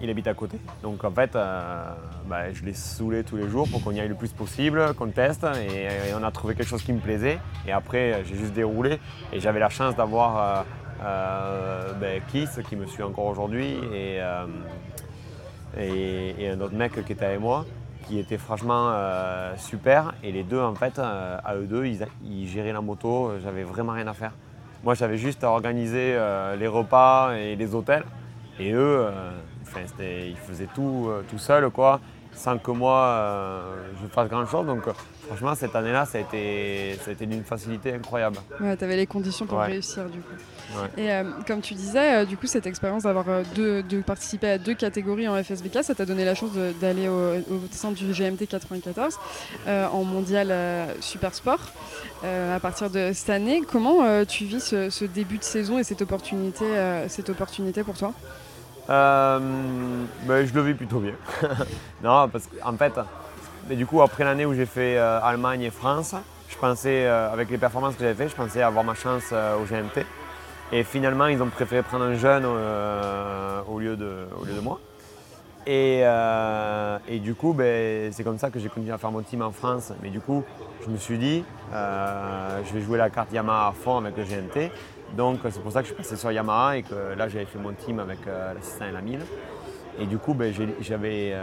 il 0.00 0.10
habite 0.10 0.26
à 0.26 0.34
côté. 0.34 0.58
Donc 0.82 1.02
en 1.04 1.10
fait, 1.10 1.34
euh, 1.34 1.84
ben, 2.26 2.52
je 2.52 2.64
l'ai 2.64 2.74
saoulé 2.74 3.24
tous 3.24 3.36
les 3.36 3.48
jours 3.48 3.68
pour 3.68 3.82
qu'on 3.82 3.92
y 3.92 4.00
aille 4.00 4.08
le 4.08 4.14
plus 4.14 4.32
possible, 4.32 4.94
qu'on 4.94 5.08
teste. 5.08 5.44
Et, 5.44 6.14
on 6.14 6.22
a 6.22 6.30
trouvé 6.30 6.54
quelque 6.54 6.68
chose 6.68 6.82
qui 6.82 6.92
me 6.92 7.00
plaisait. 7.00 7.38
Et 7.66 7.72
après, 7.72 8.22
j'ai 8.24 8.36
juste 8.36 8.52
déroulé. 8.52 8.98
Et 9.32 9.40
j'avais 9.40 9.60
la 9.60 9.70
chance 9.70 9.96
d'avoir 9.96 10.38
euh, 10.38 10.62
euh, 11.04 11.92
ben, 11.94 12.20
Kiss, 12.30 12.60
qui 12.68 12.76
me 12.76 12.86
suit 12.86 13.02
encore 13.02 13.26
aujourd'hui, 13.26 13.76
et, 13.92 14.20
euh, 14.20 14.46
un 16.54 16.60
autre 16.60 16.74
mec 16.74 16.92
qui 17.04 17.12
était 17.12 17.24
avec 17.24 17.40
moi, 17.40 17.64
qui 18.06 18.18
était 18.18 18.38
franchement 18.38 18.90
euh, 18.92 19.54
super. 19.56 20.14
Et 20.22 20.32
les 20.32 20.42
deux, 20.42 20.60
en 20.60 20.74
fait, 20.74 20.98
euh, 20.98 21.38
à 21.44 21.56
eux 21.56 21.66
deux, 21.66 21.86
ils 21.86 22.48
géraient 22.48 22.72
la 22.72 22.80
moto. 22.80 23.32
J'avais 23.42 23.62
vraiment 23.62 23.92
rien 23.92 24.06
à 24.06 24.14
faire. 24.14 24.32
Moi, 24.84 24.94
j'avais 24.94 25.16
juste 25.16 25.44
à 25.44 25.50
organiser 25.50 26.14
euh, 26.14 26.56
les 26.56 26.66
repas 26.66 27.34
et 27.36 27.54
les 27.54 27.74
hôtels. 27.74 28.04
Et 28.58 28.72
eux, 28.72 29.06
euh, 29.06 29.30
ils 30.00 30.36
faisaient 30.36 30.68
tout, 30.74 31.06
euh, 31.08 31.22
tout 31.30 31.38
seuls, 31.38 31.70
quoi, 31.70 32.00
sans 32.34 32.58
que 32.58 32.70
moi, 32.70 32.98
euh, 33.04 33.74
je 34.02 34.08
fasse 34.08 34.28
grand-chose. 34.28 34.66
Donc, 34.66 34.86
euh, 34.88 34.92
franchement, 35.26 35.54
cette 35.54 35.76
année-là, 35.76 36.06
ça 36.06 36.18
a 36.18 36.20
été, 36.22 36.96
ça 37.04 37.10
a 37.10 37.12
été 37.12 37.26
d'une 37.26 37.44
facilité 37.44 37.92
incroyable. 37.94 38.38
Ouais, 38.60 38.76
t'avais 38.76 38.96
les 38.96 39.06
conditions 39.06 39.46
pour 39.46 39.58
Ouais. 39.58 39.66
réussir 39.66 40.04
du 40.06 40.18
coup. 40.20 40.34
Ouais. 40.80 41.02
Et 41.04 41.12
euh, 41.12 41.24
comme 41.46 41.60
tu 41.60 41.74
disais, 41.74 42.24
du 42.26 42.36
coup, 42.36 42.46
cette 42.46 42.66
expérience 42.66 43.02
d'avoir 43.02 43.26
deux- 43.54 43.82
de 43.82 44.00
participer 44.00 44.50
à 44.50 44.58
deux 44.58 44.74
catégories 44.74 45.28
en 45.28 45.36
FSBK, 45.42 45.82
ça 45.84 45.94
t'a 45.94 46.06
donné 46.06 46.24
la 46.24 46.34
chance 46.34 46.50
d'aller 46.80 47.08
au, 47.08 47.36
au 47.36 47.60
sein 47.70 47.90
du 47.92 48.12
GMT 48.12 48.46
94 48.48 49.18
euh, 49.66 49.86
en 49.88 50.04
mondial 50.04 50.52
super 51.00 51.34
sport 51.34 51.60
à 52.24 52.60
partir 52.60 52.88
de 52.88 53.10
cette 53.12 53.30
année. 53.30 53.62
Comment 53.70 54.24
tu 54.24 54.44
vis 54.44 54.60
ce, 54.60 54.90
ce 54.90 55.04
début 55.04 55.38
de 55.38 55.44
saison 55.44 55.78
et 55.78 55.84
cette 55.84 56.02
opportunité, 56.02 56.64
cette 57.08 57.28
opportunité 57.30 57.82
pour 57.84 57.96
toi? 57.96 58.12
Euh, 58.90 59.38
ben, 60.22 60.46
je 60.46 60.54
le 60.54 60.62
vis 60.62 60.74
plutôt 60.74 60.98
bien. 60.98 61.14
non, 62.02 62.28
parce 62.28 62.48
qu'en 62.48 62.76
fait, 62.76 62.92
mais 63.68 63.76
du 63.76 63.86
coup, 63.86 64.02
après 64.02 64.24
l'année 64.24 64.44
où 64.44 64.54
j'ai 64.54 64.66
fait 64.66 64.96
euh, 64.96 65.20
Allemagne 65.22 65.62
et 65.62 65.70
France, 65.70 66.14
je 66.48 66.56
pensais, 66.56 67.06
euh, 67.06 67.32
avec 67.32 67.50
les 67.50 67.58
performances 67.58 67.94
que 67.94 68.00
j'avais 68.00 68.14
fait, 68.14 68.28
je 68.28 68.34
pensais 68.34 68.62
avoir 68.62 68.84
ma 68.84 68.94
chance 68.94 69.32
au 69.32 69.64
GMT. 69.64 70.04
Et 70.72 70.84
finalement, 70.84 71.26
ils 71.26 71.42
ont 71.42 71.48
préféré 71.48 71.82
prendre 71.82 72.04
un 72.04 72.14
jeune 72.14 72.44
au, 72.46 73.78
lieu 73.78 73.96
de, 73.96 74.26
au 74.40 74.44
lieu 74.44 74.54
de 74.54 74.60
moi. 74.60 74.80
Et, 75.66 76.02
et 77.08 77.18
du 77.20 77.34
coup, 77.34 77.52
ben, 77.52 78.10
c'est 78.12 78.24
comme 78.24 78.38
ça 78.38 78.50
que 78.50 78.58
j'ai 78.58 78.68
continué 78.68 78.92
à 78.92 78.98
faire 78.98 79.12
mon 79.12 79.20
team 79.20 79.42
en 79.42 79.52
France. 79.52 79.92
Mais 80.02 80.08
du 80.08 80.20
coup, 80.20 80.42
je 80.84 80.90
me 80.90 80.96
suis 80.96 81.18
dit, 81.18 81.44
je 81.72 82.72
vais 82.72 82.80
jouer 82.80 82.96
la 82.96 83.10
carte 83.10 83.32
Yamaha 83.32 83.68
à 83.68 83.72
fond 83.72 83.98
avec 83.98 84.16
le 84.16 84.24
GMT. 84.24 84.72
Donc 85.16 85.40
c'est 85.50 85.62
pour 85.62 85.72
ça 85.72 85.80
que 85.82 85.88
je 85.88 85.92
suis 85.92 86.02
passé 86.02 86.16
sur 86.16 86.32
Yamaha 86.32 86.78
et 86.78 86.82
que 86.82 86.94
là 87.16 87.28
j'avais 87.28 87.44
fait 87.44 87.58
mon 87.58 87.72
team 87.72 87.98
avec 88.00 88.26
euh, 88.26 88.54
la 88.54 88.60
600 88.62 88.86
et 88.88 88.92
la 88.92 89.00
1000. 89.02 89.20
Et 90.00 90.06
du 90.06 90.16
coup, 90.16 90.32
ben, 90.32 90.54
j'avais, 90.80 91.32
euh, 91.34 91.42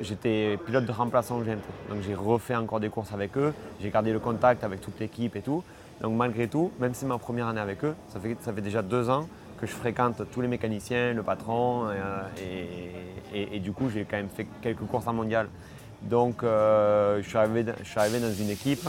j'étais 0.00 0.58
pilote 0.66 0.84
de 0.84 0.90
remplaçant 0.92 1.38
GMT. 1.38 1.58
Donc 1.88 1.98
j'ai 2.04 2.14
refait 2.16 2.56
encore 2.56 2.80
des 2.80 2.88
courses 2.88 3.12
avec 3.12 3.36
eux. 3.36 3.52
J'ai 3.80 3.90
gardé 3.90 4.12
le 4.12 4.18
contact 4.18 4.64
avec 4.64 4.80
toute 4.80 4.98
l'équipe 4.98 5.36
et 5.36 5.40
tout. 5.40 5.62
Donc 6.00 6.16
malgré 6.16 6.48
tout, 6.48 6.72
même 6.80 6.92
si 6.94 7.00
c'est 7.00 7.06
ma 7.06 7.18
première 7.18 7.46
année 7.46 7.60
avec 7.60 7.84
eux, 7.84 7.94
ça 8.08 8.18
fait, 8.18 8.36
ça 8.40 8.52
fait 8.52 8.60
déjà 8.60 8.82
deux 8.82 9.08
ans 9.08 9.28
que 9.60 9.66
je 9.66 9.72
fréquente 9.72 10.20
tous 10.32 10.40
les 10.40 10.48
mécaniciens, 10.48 11.12
le 11.12 11.22
patron. 11.22 11.86
euh, 11.88 12.22
et- 13.32 13.56
et 13.56 13.60
du 13.60 13.72
coup, 13.72 13.88
j'ai 13.88 14.04
quand 14.04 14.16
même 14.16 14.28
fait 14.28 14.46
quelques 14.60 14.84
courses 14.86 15.06
en 15.06 15.12
mondial. 15.12 15.48
Donc 16.02 16.42
euh, 16.42 17.20
je, 17.22 17.28
suis 17.28 17.38
arrivé, 17.38 17.62
dans- 17.62 17.72
je 17.82 17.88
suis 17.88 17.98
arrivé 18.00 18.20
dans 18.20 18.32
une 18.32 18.50
équipe 18.50 18.86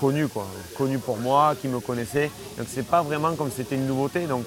connue, 0.00 0.28
quoi, 0.28 0.46
connue 0.76 0.98
pour 0.98 1.16
moi, 1.18 1.54
qui 1.60 1.68
me 1.68 1.80
connaissait. 1.80 2.30
Donc 2.58 2.66
c'est 2.68 2.86
pas 2.86 3.02
vraiment 3.02 3.34
comme 3.34 3.50
si 3.50 3.56
c'était 3.58 3.76
une 3.76 3.86
nouveauté. 3.86 4.26
Donc 4.26 4.46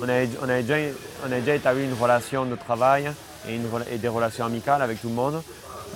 on, 0.00 0.08
avait, 0.08 0.28
on, 0.42 0.48
avait 0.48 0.62
déjà, 0.62 0.94
on 1.22 1.26
avait 1.32 1.40
déjà 1.40 1.54
établi 1.54 1.84
une 1.84 1.94
relation 2.00 2.44
de 2.44 2.54
travail 2.56 3.10
et, 3.48 3.54
une 3.54 3.66
rela- 3.66 3.86
et 3.90 3.98
des 3.98 4.08
relations 4.08 4.44
amicales 4.44 4.82
avec 4.82 5.00
tout 5.00 5.08
le 5.08 5.14
monde. 5.14 5.42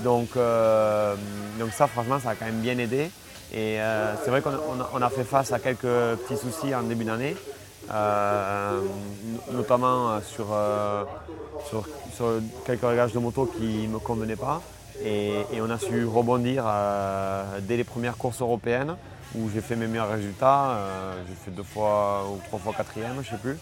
Donc, 0.02 0.28
euh, 0.36 1.14
donc 1.58 1.70
ça, 1.72 1.86
franchement, 1.86 2.18
ça 2.18 2.30
a 2.30 2.34
quand 2.34 2.46
même 2.46 2.60
bien 2.60 2.78
aidé. 2.78 3.10
Et 3.52 3.78
euh, 3.80 4.14
c'est 4.24 4.30
vrai 4.30 4.40
qu'on 4.40 4.50
a, 4.50 5.06
on 5.06 5.08
fait 5.10 5.24
face 5.24 5.52
à 5.52 5.58
quelques 5.58 5.82
petits 5.82 6.38
soucis 6.38 6.74
en 6.74 6.82
début 6.82 7.04
d'année, 7.04 7.36
euh, 7.92 8.80
no- 9.50 9.58
notamment 9.58 10.18
sur, 10.22 10.46
euh, 10.50 11.04
sur, 11.68 11.86
sur 12.16 12.26
quelques 12.64 12.82
réglages 12.82 13.12
de 13.12 13.18
moto 13.18 13.44
qui 13.44 13.86
ne 13.86 13.92
me 13.92 13.98
convenaient 13.98 14.36
pas. 14.36 14.62
Et, 15.04 15.60
on 15.60 15.70
a 15.70 15.78
su 15.78 16.04
rebondir 16.04 16.64
euh, 16.66 17.58
dès 17.60 17.76
les 17.76 17.84
premières 17.84 18.16
courses 18.16 18.40
européennes 18.40 18.96
où 19.34 19.48
j'ai 19.52 19.60
fait 19.60 19.76
mes 19.76 19.86
meilleurs 19.86 20.10
résultats. 20.10 20.70
Euh, 20.70 21.22
j'ai 21.28 21.34
fait 21.34 21.50
deux 21.50 21.62
fois 21.62 22.24
ou 22.30 22.38
trois 22.46 22.58
fois 22.58 22.72
quatrième, 22.72 23.14
je 23.14 23.18
ne 23.18 23.24
sais 23.24 23.36
plus. 23.36 23.56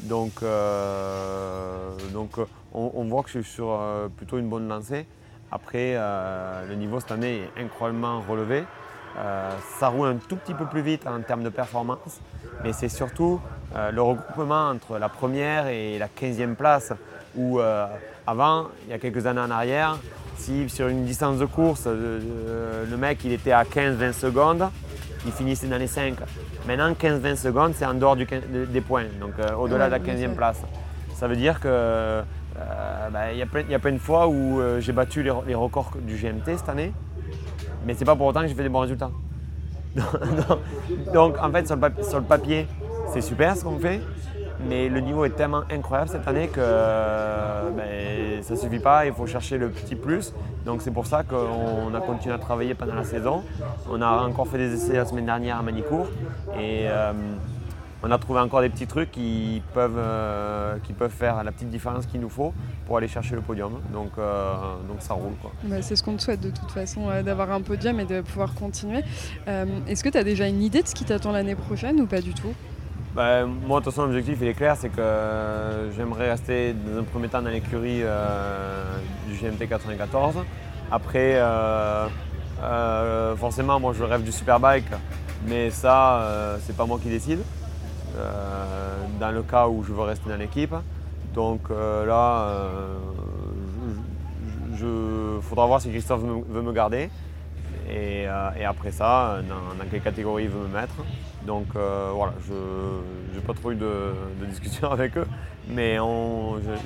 Donc, 0.00 0.42
euh, 0.42 1.90
donc 2.12 2.32
on, 2.72 2.90
on 2.94 3.04
voit 3.04 3.22
que 3.22 3.30
je 3.30 3.40
suis 3.40 3.52
sur 3.52 3.80
plutôt 4.16 4.38
une 4.38 4.48
bonne 4.48 4.68
lancée. 4.68 5.06
Après, 5.50 5.94
le 5.94 6.74
niveau 6.74 6.98
cette 7.00 7.12
année 7.12 7.48
est 7.56 7.62
incroyablement 7.62 8.20
relevé. 8.28 8.64
Ça 9.78 9.88
roule 9.88 10.08
un 10.08 10.16
tout 10.16 10.36
petit 10.36 10.54
peu 10.54 10.66
plus 10.66 10.82
vite 10.82 11.06
en 11.06 11.20
termes 11.20 11.44
de 11.44 11.48
performance, 11.48 12.18
mais 12.64 12.72
c'est 12.72 12.88
surtout 12.88 13.40
le 13.72 14.02
regroupement 14.02 14.70
entre 14.70 14.98
la 14.98 15.08
première 15.08 15.68
et 15.68 15.96
la 15.98 16.08
15e 16.08 16.56
place, 16.56 16.92
où 17.36 17.60
avant, 18.26 18.66
il 18.86 18.90
y 18.90 18.92
a 18.94 18.98
quelques 18.98 19.26
années 19.26 19.42
en 19.42 19.50
arrière, 19.52 19.98
si 20.36 20.68
sur 20.68 20.88
une 20.88 21.04
distance 21.04 21.38
de 21.38 21.44
course, 21.46 21.84
euh, 21.86 22.20
euh, 22.48 22.84
le 22.90 22.96
mec 22.96 23.18
il 23.24 23.32
était 23.32 23.52
à 23.52 23.64
15-20 23.64 24.12
secondes, 24.12 24.64
il 25.26 25.32
finissait 25.32 25.66
dans 25.66 25.78
les 25.78 25.86
5. 25.86 26.14
Maintenant, 26.66 26.92
15-20 26.92 27.36
secondes, 27.36 27.72
c'est 27.74 27.86
en 27.86 27.94
dehors 27.94 28.16
du 28.16 28.26
15 28.26 28.42
de- 28.52 28.64
des 28.66 28.80
points, 28.80 29.04
donc 29.20 29.32
euh, 29.38 29.54
au-delà 29.54 29.86
de 29.86 29.90
la 29.92 29.98
Ouais, 29.98 30.02
bien 30.04 30.14
15e 30.14 30.26
sûr. 30.28 30.34
place. 30.36 30.62
Ça 31.14 31.28
veut 31.28 31.36
dire 31.36 31.60
que 31.60 32.20
bah, 33.12 33.32
il 33.32 33.38
y, 33.38 33.42
a 33.42 33.46
plein- 33.46 33.62
il 33.62 33.70
y 33.70 33.74
a 33.74 33.78
plein 33.78 33.92
de 33.92 33.98
fois 33.98 34.28
où 34.28 34.60
j'ai 34.80 34.92
battu 34.92 35.22
les, 35.22 35.32
les 35.46 35.54
records 35.54 35.92
du 36.02 36.16
GMT 36.16 36.56
cette 36.58 36.68
année, 36.68 36.92
mais 37.86 37.94
c'est 37.94 38.04
pas 38.04 38.14
pour 38.16 38.26
autant 38.26 38.40
que 38.42 38.48
j'ai 38.48 38.54
fait 38.54 38.62
des 38.62 38.68
bons 38.68 38.80
résultats. 38.80 39.10
Donc, 41.12 41.36
en 41.40 41.50
fait, 41.50 41.66
sur 41.66 41.76
le, 41.76 41.80
pap- 41.80 42.02
sur 42.02 42.18
le 42.18 42.24
papier, 42.24 42.66
c'est 43.12 43.20
super 43.20 43.56
ce 43.56 43.64
qu'on 43.64 43.78
fait, 43.78 44.00
mais 44.60 44.88
le 44.88 45.00
niveau 45.00 45.24
est 45.24 45.30
tellement 45.30 45.62
incroyable 45.70 46.10
cette 46.10 46.26
année 46.26 46.48
que 46.48 46.60
euh, 46.60 47.70
ben, 47.70 48.42
ça 48.42 48.56
suffit 48.56 48.78
pas, 48.78 49.06
il 49.06 49.12
faut 49.12 49.26
chercher 49.26 49.58
le 49.58 49.68
petit 49.68 49.96
plus. 49.96 50.32
Donc 50.64 50.82
c'est 50.82 50.90
pour 50.90 51.06
ça 51.06 51.22
qu'on 51.22 51.94
a 51.94 52.00
continué 52.00 52.34
à 52.34 52.38
travailler 52.38 52.74
pendant 52.74 52.94
la 52.94 53.04
saison. 53.04 53.42
On 53.90 54.00
a 54.00 54.22
encore 54.22 54.48
fait 54.48 54.58
des 54.58 54.72
essais 54.72 54.94
la 54.94 55.04
semaine 55.04 55.26
dernière 55.26 55.58
à 55.58 55.62
Manicourt 55.62 56.06
et 56.58 56.86
euh, 56.88 57.12
on 58.02 58.10
a 58.10 58.18
trouvé 58.18 58.40
encore 58.40 58.60
des 58.60 58.68
petits 58.68 58.86
trucs 58.86 59.10
qui 59.10 59.62
peuvent, 59.72 59.96
euh, 59.96 60.76
qui 60.84 60.92
peuvent 60.92 61.10
faire 61.10 61.42
la 61.42 61.52
petite 61.52 61.70
différence 61.70 62.06
qu'il 62.06 62.20
nous 62.20 62.28
faut 62.28 62.52
pour 62.86 62.98
aller 62.98 63.08
chercher 63.08 63.34
le 63.34 63.40
podium. 63.40 63.80
Donc, 63.92 64.12
donc 64.16 64.96
ça 65.00 65.14
roule. 65.14 65.32
Bah, 65.64 65.80
c'est 65.80 65.96
ce 65.96 66.02
qu'on 66.02 66.16
te 66.16 66.22
souhaite 66.22 66.40
de 66.40 66.50
toute 66.50 66.70
façon, 66.70 67.08
d'avoir 67.22 67.50
un 67.50 67.62
podium 67.62 67.98
et 68.00 68.04
de 68.04 68.20
pouvoir 68.20 68.54
continuer. 68.54 69.02
Est-ce 69.46 70.04
que 70.04 70.10
tu 70.10 70.18
as 70.18 70.24
déjà 70.24 70.46
une 70.46 70.62
idée 70.62 70.82
de 70.82 70.88
ce 70.88 70.94
qui 70.94 71.04
t'attend 71.04 71.32
l'année 71.32 71.56
prochaine 71.56 72.00
ou 72.00 72.06
pas 72.06 72.20
du 72.20 72.34
tout? 72.34 72.54
Ben, 73.14 73.46
moi, 73.46 73.78
de 73.78 73.84
toute 73.84 73.94
façon, 73.94 74.06
l'objectif 74.06 74.38
il 74.40 74.48
est 74.48 74.54
clair, 74.54 74.76
c'est 74.76 74.88
que 74.88 75.00
euh, 75.00 75.92
j'aimerais 75.92 76.30
rester 76.30 76.72
dans 76.72 76.98
un 76.98 77.04
premier 77.04 77.28
temps 77.28 77.42
dans 77.42 77.50
l'écurie 77.50 78.00
euh, 78.02 78.98
du 79.28 79.36
GMT 79.36 79.68
94. 79.68 80.34
Après, 80.90 81.36
euh, 81.36 82.08
forcément, 83.36 83.78
moi 83.78 83.92
je 83.96 84.02
rêve 84.02 84.24
du 84.24 84.32
Superbike, 84.32 84.86
Mais 85.46 85.70
ça, 85.70 86.58
c'est 86.62 86.76
pas 86.76 86.86
moi 86.86 86.98
qui 87.00 87.08
décide. 87.08 87.40
dans 89.20 89.30
le 89.30 89.42
cas 89.42 89.68
où 89.68 89.84
je 89.84 89.92
veux 89.92 90.02
rester 90.02 90.28
dans 90.28 90.36
l'équipe. 90.36 90.74
Donc 91.34 91.70
là, 91.70 92.48
il 94.72 95.42
faudra 95.42 95.66
voir 95.66 95.80
si 95.80 95.88
Christophe 95.90 96.22
veut 96.22 96.62
me 96.62 96.72
garder. 96.72 97.10
Et, 97.88 98.26
après 98.26 98.90
ça, 98.90 99.38
dans, 99.48 99.84
quelle 99.88 100.00
catégorie 100.00 100.44
il 100.44 100.50
veut 100.50 100.66
me 100.66 100.80
mettre. 100.80 100.96
Donc 101.46 101.66
euh, 101.76 102.10
voilà, 102.14 102.32
je 102.46 102.54
n'ai 103.34 103.44
pas 103.44 103.52
trop 103.52 103.72
eu 103.72 103.76
de, 103.76 104.12
discussion 104.48 104.90
avec 104.92 105.16
eux, 105.16 105.26
mais 105.68 105.98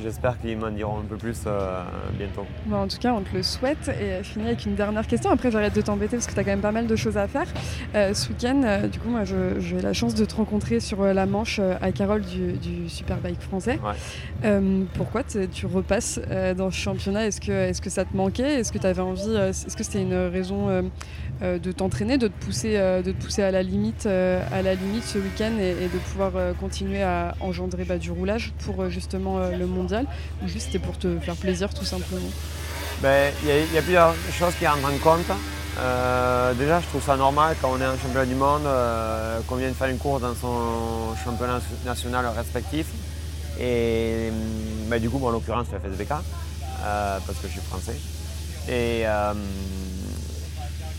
j'espère 0.02 0.38
qu'ils 0.40 0.56
m'en 0.56 0.70
diront 0.70 0.98
un 0.98 1.04
peu 1.08 1.16
plus 1.16 1.42
euh, 1.46 1.82
bientôt. 2.14 2.46
en 2.72 2.88
tout 2.88 2.98
cas, 2.98 3.12
on 3.12 3.22
te 3.22 3.36
le 3.36 3.42
souhaite. 3.42 3.90
Et 4.00 4.22
finir 4.24 4.48
avec 4.48 4.66
une 4.66 4.74
dernière 4.74 5.06
question. 5.06 5.30
Après, 5.30 5.50
j'arrête 5.50 5.74
de 5.74 5.80
t'embêter 5.80 6.16
parce 6.16 6.26
que 6.26 6.34
tu 6.34 6.40
as 6.40 6.44
quand 6.44 6.50
même 6.50 6.60
pas 6.60 6.72
mal 6.72 6.86
de 6.86 6.96
choses 6.96 7.16
à 7.16 7.28
faire. 7.28 7.46
Euh, 7.94 8.14
ce 8.14 8.28
week-end, 8.30 8.88
du 8.90 8.98
coup, 8.98 9.10
moi, 9.10 9.22
j'ai 9.24 9.80
la 9.80 9.92
chance 9.92 10.14
de 10.14 10.24
te 10.24 10.34
rencontrer 10.34 10.80
sur 10.80 11.02
la 11.04 11.26
manche 11.26 11.60
à 11.60 11.92
Carole 11.92 12.22
du, 12.22 12.88
Superbike 12.88 13.40
français. 13.40 13.78
pourquoi 14.94 15.22
tu 15.24 15.66
repasses 15.66 16.20
dans 16.56 16.70
ce 16.70 16.76
championnat? 16.76 17.26
Est-ce 17.26 17.40
que, 17.40 17.52
est 17.52 17.72
-ce 17.72 17.82
que 17.82 17.90
ça 17.90 18.04
te 18.04 18.16
manquait? 18.16 18.60
Est-ce 18.60 18.72
que 18.72 18.78
tu 18.78 18.86
avais 18.86 19.02
envie 19.02 19.36
Est-ce 19.36 19.76
que 19.76 19.84
c'était 19.84 20.02
une 20.02 20.14
raison 20.14 20.90
de 21.40 21.72
t'entraîner, 21.72 22.18
de, 22.18 22.28
te 22.28 22.44
pousser, 22.44 22.74
de 22.78 23.12
te 23.12 23.22
pousser 23.22 23.42
à 23.42 23.50
la 23.50 23.62
limite 23.62 24.06
à 24.06 24.62
la 24.62 24.74
limite 24.74 25.04
ce 25.04 25.18
week-end 25.18 25.52
et, 25.58 25.88
de 25.88 25.98
pouvoir 25.98 26.32
euh, 26.34 26.52
continuer 26.52 27.02
à 27.02 27.34
engendrer 27.40 27.84
bah, 27.84 27.98
du 27.98 28.10
roulage 28.10 28.52
pour 28.64 28.82
euh, 28.82 28.90
justement 28.90 29.38
euh, 29.38 29.56
le 29.56 29.66
mondial 29.66 30.06
ou 30.42 30.48
juste 30.48 30.78
pour 30.80 30.98
te 30.98 31.18
faire 31.18 31.36
plaisir 31.36 31.72
tout 31.72 31.84
simplement? 31.84 32.30
Ben, 33.02 33.32
Il 33.42 33.74
y, 33.74 33.78
a 33.78 33.82
plusieurs 33.82 34.14
choses 34.32 34.54
qui 34.58 34.66
entrent 34.66 34.84
en 34.86 34.98
compte. 34.98 36.56
déjà, 36.58 36.80
je 36.80 36.86
trouve 36.86 37.02
ça 37.02 37.16
normal 37.16 37.54
quand 37.60 37.70
on 37.72 37.80
est 37.80 37.84
un 37.84 37.96
championnat 37.96 38.26
du 38.26 38.34
monde 38.34 38.66
qu'on 39.46 39.54
vienne 39.54 39.74
faire 39.74 39.88
une 39.88 39.98
course 39.98 40.22
dans 40.22 40.34
son 40.34 41.14
championnat 41.24 41.60
national 41.86 42.26
respectif. 42.36 42.86
Et 43.60 44.32
ben, 44.88 45.00
du 45.00 45.08
coup, 45.08 45.24
en 45.24 45.30
l'occurrence, 45.30 45.68
fais 45.70 45.78
FSBK 45.78 46.08
parce 46.08 47.38
que 47.40 47.46
je 47.46 47.52
suis 47.52 47.60
français. 47.60 47.96
Et 48.68 49.04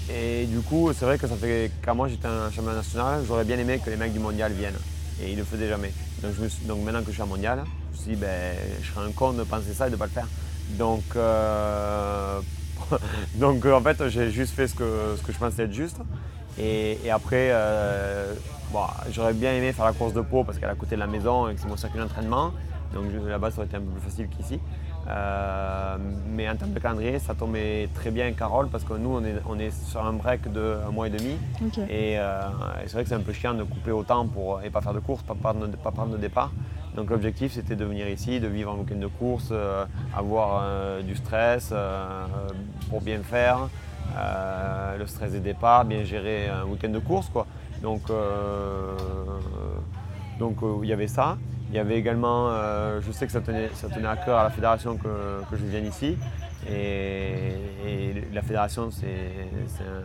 et 0.10 0.45
du 0.45 0.60
coup, 0.60 0.91
c'est 0.93 1.06
vrai 1.06 1.17
que 1.17 1.28
ça 1.28 1.36
fait 1.36 1.72
quand 1.84 1.95
moi 1.95 2.08
j'étais 2.08 2.28
un 2.28 2.50
champion 2.52 2.74
national, 2.74 3.24
j'aurais 3.28 3.43
bien 3.43 3.58
aimé 3.60 3.80
que 3.84 3.89
les 3.89 3.95
mecs 3.95 4.13
du 4.13 4.19
mondial 4.19 4.52
viennent. 4.54 4.80
Et 5.22 5.30
ils 5.30 5.34
ne 5.34 5.39
le 5.39 5.45
faisaient 5.45 5.67
jamais. 5.67 5.91
Donc, 6.65 6.84
maintenant 6.84 7.02
que 7.02 7.08
je 7.08 7.13
suis 7.13 7.22
en 7.22 7.28
mondial, 7.28 7.63
je 7.91 7.98
me 7.98 8.02
suis 8.02 8.15
dit, 8.15 8.22
ben, 8.22 8.56
je 8.82 8.91
serais 8.91 9.06
un 9.06 9.12
con 9.12 9.34
de 9.34 9.43
penser 9.43 9.74
ça 9.74 9.88
et 9.88 9.89
de 9.89 9.95
ne 9.95 10.00
pas 10.00 10.06
le 10.06 10.12
faire. 10.12 10.28
Donc, 10.72 11.04
euh, 11.15 12.39
donc 13.36 13.65
en 13.65 13.82
fait, 13.82 14.08
j'ai 14.10 14.32
juste 14.32 14.54
fait 14.54 14.67
ce 14.67 14.76
que, 14.76 15.15
ce 15.17 15.24
que 15.24 15.32
je 15.32 15.38
pensais 15.38 15.63
être 15.63 15.74
juste. 15.74 15.98
Et, 16.58 16.98
après, 17.12 17.50
euh, 17.52 18.34
j'aurais 19.12 19.34
bien 19.34 19.54
aimé 19.54 19.72
faire 19.72 19.86
la 19.86 19.93
course 19.93 20.13
de 20.13 20.22
peau 20.22 20.43
parce 20.43 20.58
qu'elle 20.58 20.69
est 20.69 20.74
à 20.74 20.76
côté 20.76 20.95
de 20.95 21.00
la 21.00 21.08
maison 21.08 21.48
et 21.48 21.56
que 21.56 21.62
c'est 21.62 21.67
mon 21.67 21.78
circuit 21.78 22.00
d'entraînement. 22.00 22.52
Donc 22.93 23.06
là-bas, 23.28 23.52
ça 23.52 23.58
aurait 23.58 23.67
été 23.67 23.78
un 23.78 23.82
peu 23.82 23.91
plus 23.91 24.10
facile 24.10 24.28
qu'ici. 24.30 24.60
Euh, 25.08 25.98
mais 26.39 26.49
en 26.49 26.56
termes 26.56 26.71
de 26.71 26.80
calendrier, 26.80 27.19
ça 27.19 27.34
tombait 27.34 27.89
très 27.93 28.12
bien 28.12 28.32
Carole 28.32 28.69
parce 28.69 28.86
que 28.86 28.93
nous, 28.93 29.10
on 29.10 29.25
est, 29.25 29.36
on 29.45 29.60
est 29.60 29.71
sur 29.71 30.06
un 30.06 30.13
break 30.13 30.49
de 30.54 30.78
un 30.88 30.89
mois 30.89 31.08
et 31.08 31.10
demi. 31.10 31.36
Euh, 31.62 32.49
et, 32.82 32.88
c'est 32.88 32.93
vrai 32.93 33.04
que 33.04 33.10
c'est 33.10 33.15
un 33.15 33.19
peu 33.19 33.34
chiant 33.34 33.54
de 33.54 33.63
couper 33.63 33.91
autant 33.91 34.25
pour, 34.25 34.62
et 34.63 34.69
pas 34.69 34.80
faire 34.80 34.93
de 34.93 34.99
course, 34.99 35.21
pas 35.21 35.36
prendre, 35.36 35.67
pas 35.67 35.91
prendre 35.91 36.13
de 36.13 36.17
départ. 36.17 36.52
Donc 36.95 37.10
l'objectif, 37.10 37.52
c'était 37.52 37.75
de 37.75 37.84
venir 37.84 38.08
ici, 38.08 38.39
de 38.39 38.47
vivre 38.47 38.71
un 38.71 38.78
week-end 38.78 39.02
de 39.02 39.08
course, 39.08 39.49
euh, 39.52 39.84
avoir 40.15 40.63
du 41.04 41.15
stress 41.17 41.73
pour 42.89 43.02
bien 43.02 43.19
faire, 43.21 43.67
le 44.97 45.06
stress 45.08 45.34
des 45.34 45.41
départs, 45.41 45.84
bien 45.84 46.06
gérer 46.06 46.47
un 46.47 46.63
week-end 46.63 46.89
de 46.89 46.99
course. 46.99 47.28
Quoi. 47.28 47.47
Donc, 47.84 48.04
donc 50.39 50.56
il 50.84 50.88
y 50.88 50.93
avait 50.93 51.08
ça. 51.08 51.38
Il 51.69 51.75
y 51.75 51.79
avait 51.79 51.97
également, 51.97 52.49
euh, 52.49 52.99
je 53.05 53.12
sais 53.12 53.27
que 53.27 53.32
ça 53.32 53.41
tenait, 53.41 53.69
à 54.08 54.17
cœur 54.17 54.39
à 54.39 54.43
la 54.43 54.49
fédération 54.49 54.97
que, 54.97 55.08
je 55.51 55.65
vienne 55.65 55.86
ici. 55.86 56.17
Et, 56.67 57.53
la 58.34 58.41
fédération, 58.41 58.89
c'est 58.91 59.08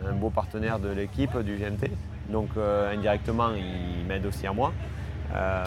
un 0.07 0.13
beau 0.13 0.29
partenaire 0.29 0.79
de 0.79 0.89
l'équipe 0.89 1.37
du 1.39 1.57
GMT. 1.57 1.89
Donc 2.29 2.49
euh, 2.57 2.93
indirectement, 2.93 3.49
il 3.55 4.05
m'aide 4.05 4.25
aussi 4.25 4.45
à 4.45 4.53
moi. 4.53 4.73
Euh, 5.33 5.65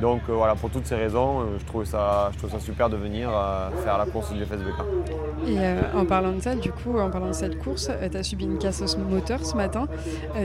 donc 0.00 0.22
euh, 0.28 0.32
voilà, 0.34 0.54
pour 0.54 0.70
toutes 0.70 0.86
ces 0.86 0.94
raisons, 0.94 1.40
euh, 1.40 1.44
je 1.58 1.64
trouve 1.64 1.84
ça, 1.84 2.30
je 2.32 2.38
trouve 2.38 2.50
ça 2.50 2.60
super 2.60 2.88
de 2.88 2.96
venir 2.96 3.30
euh, 3.32 3.70
faire 3.84 3.98
la 3.98 4.06
course 4.06 4.32
du 4.32 4.44
FSBK. 4.44 5.48
Et 5.48 5.58
en 5.96 6.04
parlant 6.04 6.32
de 6.32 6.40
ça, 6.40 6.54
du 6.54 6.70
coup, 6.70 6.98
en 6.98 7.10
parlant 7.10 7.28
de 7.28 7.32
cette 7.32 7.58
course, 7.58 7.90
tu 8.10 8.16
as 8.16 8.22
subi 8.22 8.44
une 8.44 8.58
casse 8.58 8.82
au 8.94 8.98
moteur 8.98 9.44
ce 9.44 9.56
matin. 9.56 9.86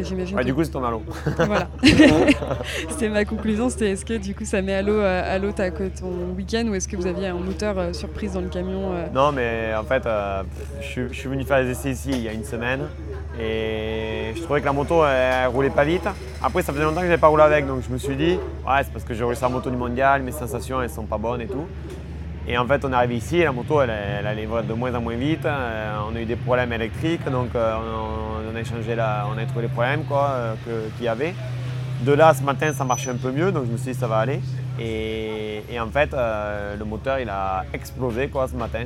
J'imagine. 0.01 0.39
Du 0.41 0.53
coup, 0.53 0.63
c'est 0.63 0.71
ton 0.71 0.81
l'eau. 0.89 1.03
voilà. 1.37 1.67
c'était 2.89 3.09
ma 3.09 3.25
conclusion. 3.25 3.69
C'était 3.69 3.91
est-ce 3.91 4.05
que 4.05 4.17
du 4.17 4.33
coup, 4.33 4.45
ça 4.45 4.61
met 4.61 4.73
à 4.73 4.81
l'eau 4.81 4.99
à 4.99 5.37
l'eau 5.37 5.51
ton 5.51 6.33
week-end 6.35 6.65
ou 6.67 6.75
est-ce 6.75 6.87
que 6.87 6.95
vous 6.95 7.07
aviez 7.07 7.27
un 7.27 7.35
moteur 7.35 7.93
surprise 7.93 8.33
dans 8.33 8.41
le 8.41 8.47
camion 8.47 8.91
Non, 9.13 9.31
mais 9.31 9.73
en 9.77 9.83
fait, 9.83 10.07
je, 10.81 11.07
suis 11.13 11.29
venu 11.29 11.43
faire 11.43 11.61
les 11.61 11.71
essais 11.71 11.91
ici 11.91 12.09
il 12.11 12.21
y 12.21 12.29
a 12.29 12.33
une 12.33 12.45
semaine. 12.45 12.81
Et 13.39 14.33
je 14.35 14.41
trouvais 14.41 14.61
que 14.61 14.65
la 14.65 14.73
moto, 14.73 15.05
elle, 15.05 15.47
roulait 15.47 15.69
pas 15.69 15.83
vite. 15.83 16.07
Après, 16.41 16.61
ça 16.61 16.71
faisait 16.71 16.83
longtemps 16.83 16.97
que 16.97 17.03
je 17.03 17.09
n'avais 17.09 17.19
pas 17.19 17.27
roulé 17.27 17.43
avec, 17.43 17.67
donc 17.67 17.81
je 17.87 17.91
me 17.91 17.97
suis 17.97 18.15
dit, 18.15 18.37
ouais, 18.67 18.83
c'est 18.83 18.93
parce 18.93 19.03
que 19.03 19.13
j'ai 19.13 19.23
roulé 19.23 19.35
sa 19.35 19.49
moto 19.49 19.69
du 19.69 19.77
mondial, 19.77 20.23
mes 20.23 20.31
sensations, 20.31 20.81
elles 20.81 20.89
sont 20.89 21.05
pas 21.05 21.17
bonnes 21.17 21.41
et 21.41 21.47
tout. 21.47 21.67
Et 22.47 22.57
en 22.57 22.65
fait, 22.67 22.85
on 22.85 22.91
est 22.91 22.95
arrivé 22.95 23.17
ici, 23.17 23.37
et 23.37 23.43
la 23.43 23.51
moto, 23.51 23.81
elle, 23.81 23.89
allait 23.89 24.45
de 24.45 24.73
moins 24.73 24.93
en 24.93 25.01
moins 25.01 25.15
vite. 25.15 25.45
Euh, 25.45 25.97
on 26.09 26.15
a 26.15 26.21
eu 26.21 26.25
des 26.25 26.35
problèmes 26.35 26.71
électriques, 26.73 27.27
donc 27.29 27.55
euh, 27.55 27.75
on, 28.51 28.55
a 28.55 28.59
échangé 28.59 28.93
on 28.93 29.37
a 29.37 29.45
trouvé 29.45 29.63
les 29.63 29.67
problèmes 29.67 30.03
euh, 30.11 30.53
qu'il 30.95 31.05
y 31.05 31.07
avait. 31.07 31.33
De 32.01 32.11
là, 32.11 32.33
ce 32.33 32.43
matin, 32.43 32.71
ça 32.71 32.83
marchait 32.83 33.09
un 33.09 33.15
peu 33.15 33.31
mieux, 33.31 33.51
donc 33.51 33.65
je 33.65 33.71
me 33.71 33.77
suis 33.77 33.93
dit, 33.93 33.99
ça 33.99 34.07
va 34.07 34.17
aller. 34.19 34.39
Et, 34.79 35.79
en 35.79 35.87
fait, 35.87 36.13
le 36.13 36.85
moteur, 36.85 37.19
il 37.19 37.29
a 37.29 37.65
explosé 37.73 38.27
quoi, 38.27 38.47
ce 38.47 38.55
matin. 38.55 38.85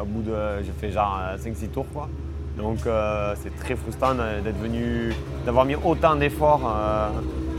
au 0.00 0.04
bout 0.04 0.22
de, 0.22 0.62
j'ai 0.62 0.72
fait 0.72 0.92
genre 0.92 1.18
5-6 1.38 1.68
tours. 1.68 1.86
Quoi. 1.92 2.08
Donc 2.56 2.78
euh, 2.86 3.34
c'est 3.42 3.54
très 3.56 3.76
frustrant 3.76 4.14
d'être 4.14 4.60
venu, 4.60 5.14
d'avoir 5.46 5.64
mis 5.64 5.74
autant 5.74 6.16
d'efforts 6.16 6.60
euh, 6.66 7.08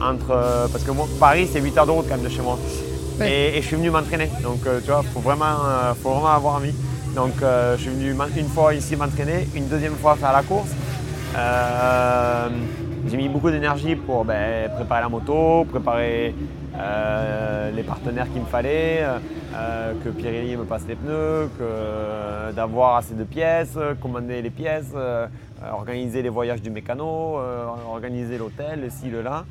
entre. 0.02 0.70
parce 0.72 0.84
que 0.84 0.92
moi, 0.92 1.08
Paris, 1.20 1.50
c'est 1.52 1.62
8 1.62 1.78
heures 1.78 1.86
de 1.86 1.92
route 1.92 2.06
quand 2.08 2.16
même 2.16 2.24
de 2.24 2.30
chez 2.30 2.42
moi. 2.42 2.60
Et, 3.24 3.54
je 3.62 3.66
suis 3.66 3.76
venu 3.76 3.90
m'entraîner. 3.90 4.30
Donc 4.42 4.66
euh, 4.66 4.80
tu 4.82 4.92
vois, 4.92 5.02
il 5.04 5.10
faut 5.12 5.20
vraiment, 5.20 5.58
faut 6.02 6.12
vraiment 6.12 6.28
avoir 6.34 6.56
envie. 6.56 6.74
Donc 7.16 7.34
je 7.42 7.82
suis 7.82 7.92
venu 7.92 8.16
une 8.38 8.48
fois 8.50 8.74
ici 8.74 8.96
m'entraîner, 8.96 9.48
une 9.56 9.68
deuxième 9.68 9.96
fois 9.96 10.16
faire 10.16 10.34
la 10.34 10.44
course. 10.44 10.72
J'ai 13.08 13.18
mis 13.18 13.30
beaucoup 13.30 13.52
d'énergie 13.52 13.96
pour 13.96 14.26
ben, 14.26 14.70
préparer 14.72 15.02
la 15.02 15.10
moto, 15.10 15.66
préparer 15.66 16.34
les 17.76 17.84
partenaires 17.84 18.32
qu'il 18.32 18.42
me 18.42 18.48
fallait. 18.48 19.04
Euh, 19.56 19.94
que 20.04 20.10
Pirelli 20.10 20.58
me 20.58 20.64
passe 20.64 20.88
les 20.88 20.96
pneus, 20.96 21.50
que 21.58 21.62
euh, 21.62 22.52
d'avoir 22.54 22.96
assez 22.96 23.14
de 23.14 23.24
pièces, 23.24 23.78
commander 24.02 24.42
les 24.42 24.50
pièces, 24.50 24.92
euh, 24.96 25.28
organiser 25.72 26.24
les 26.24 26.30
voyages 26.30 26.62
du 26.62 26.72
mécano, 26.72 27.38
organiser 27.88 28.38
l'hôtel, 28.38 28.82
le 28.82 28.90
ci, 28.90 29.10
le 29.10 29.22
là. 29.22 29.46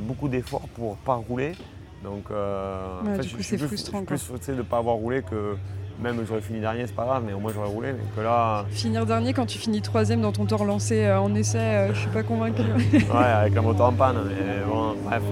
beaucoup 0.00 0.28
d'efforts 0.28 0.68
pour 0.74 0.96
pas 0.98 1.14
rouler. 1.14 1.52
Donc, 2.04 2.30
en 2.30 3.16
fait, 3.16 3.22
je, 3.22 3.42
suis 3.42 3.56
plus, 3.56 3.66
frustrant, 3.66 4.04
plus 4.04 4.22
frustré 4.22 4.52
de 4.52 4.58
ne 4.58 4.62
pas 4.62 4.78
avoir 4.78 4.96
roulé 4.96 5.22
que 5.22 5.56
même 6.02 6.24
j'aurais 6.28 6.40
fini 6.40 6.60
dernier, 6.60 6.86
c'est 6.86 6.94
pas 6.94 7.04
grave, 7.04 7.22
mais 7.26 7.32
au 7.32 7.38
moins 7.38 7.52
j'aurais 7.54 7.68
roulé. 7.68 7.94
que 8.14 8.20
là... 8.20 8.64
Finir 8.70 9.06
dernier 9.06 9.32
quand 9.32 9.46
tu 9.46 9.58
finis 9.58 9.80
troisième 9.80 10.20
dans 10.20 10.32
ton 10.32 10.46
tour 10.46 10.64
lancé 10.64 11.10
en 11.10 11.34
essai, 11.34 11.88
je 11.92 11.98
suis 11.98 12.10
pas 12.10 12.22
convaincu. 12.22 12.62
ouais, 12.92 13.24
avec 13.24 13.54
la 13.54 13.62
moto 13.62 13.82
en 13.82 13.92
panne, 13.92 14.16
mais 14.28 14.64
bon, 14.66 14.94
bref. 15.04 15.22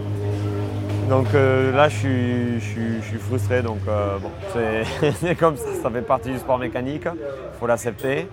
Donc 1.09 1.27
euh, 1.35 1.75
là, 1.77 1.89
je 1.89 2.59
suis, 2.61 3.19
frustré. 3.19 3.63
Donc 3.63 3.81
euh, 3.89 4.19
bon, 4.19 4.31
c'est 5.21 5.35
comme 5.35 5.57
ça, 5.57 5.67
ça 5.83 5.91
fait 5.91 6.03
partie 6.03 6.31
du 6.31 6.39
sport 6.39 6.59
mécanique. 6.59 7.05
Il 7.05 7.59
faut 7.59 7.67
l'accepter. 7.67 8.27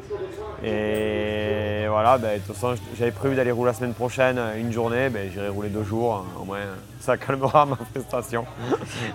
Et 0.63 1.87
voilà, 1.87 2.17
ben, 2.17 2.35
de 2.35 2.43
toute 2.43 2.55
façon, 2.55 2.75
j'avais 2.97 3.11
prévu 3.11 3.35
d'aller 3.35 3.51
rouler 3.51 3.71
la 3.71 3.73
semaine 3.73 3.93
prochaine 3.93 4.39
une 4.57 4.71
journée. 4.71 5.09
Ben, 5.09 5.29
J'irai 5.31 5.49
rouler 5.49 5.69
deux 5.69 5.83
jours. 5.83 6.25
Au 6.39 6.45
moins, 6.45 6.59
ça 6.99 7.17
calmera 7.17 7.65
ma 7.67 7.77
frustration. 7.93 8.45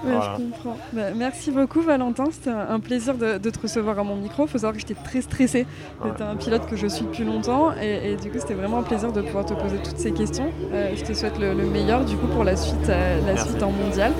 je 0.05 0.37
comprends. 0.37 0.77
Ben, 0.93 1.15
merci 1.17 1.51
beaucoup, 1.53 1.83
Valentin. 1.83 2.25
C'était 2.33 2.51
un 2.51 2.81
plaisir 2.81 3.15
de, 3.15 3.39
te 3.39 3.61
recevoir 3.61 3.99
à 3.99 4.05
mon 4.05 4.17
micro. 4.17 4.45
Il 4.45 4.49
faut 4.49 4.59
savoir 4.59 4.73
que 4.73 4.81
j'étais 4.81 5.01
très 5.01 5.21
stressée. 5.21 5.67
C'était 6.05 6.23
un 6.25 6.37
pilote 6.37 6.67
que 6.67 6.77
je 6.77 6.87
suis 6.87 7.05
depuis 7.05 7.25
longtemps. 7.25 7.73
Et, 7.81 8.17
du 8.17 8.31
coup, 8.31 8.39
c'était 8.39 8.55
vraiment 8.55 8.79
un 8.79 8.85
plaisir 8.85 9.13
de 9.13 9.23
pouvoir 9.23 9.47
te 9.47 9.55
poser 9.55 9.79
toutes 9.79 9.99
ces 9.99 10.13
questions. 10.13 10.51
Euh, 10.73 10.91
je 10.97 11.05
te 11.05 11.13
souhaite 11.13 11.39
le, 11.39 11.55
meilleur 11.55 12.05
du 12.05 12.17
coup 12.17 12.27
pour 12.27 12.45
la 12.45 12.57
suite, 12.57 12.89
la 12.89 13.37
suite 13.37 13.63
en 13.63 13.71
mondial. 13.71 14.13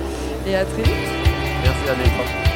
Et 0.47 0.55
à 0.55 0.63
très 0.63 0.83
vite. 0.83 0.93
Merci 1.63 1.89
à 1.89 2.46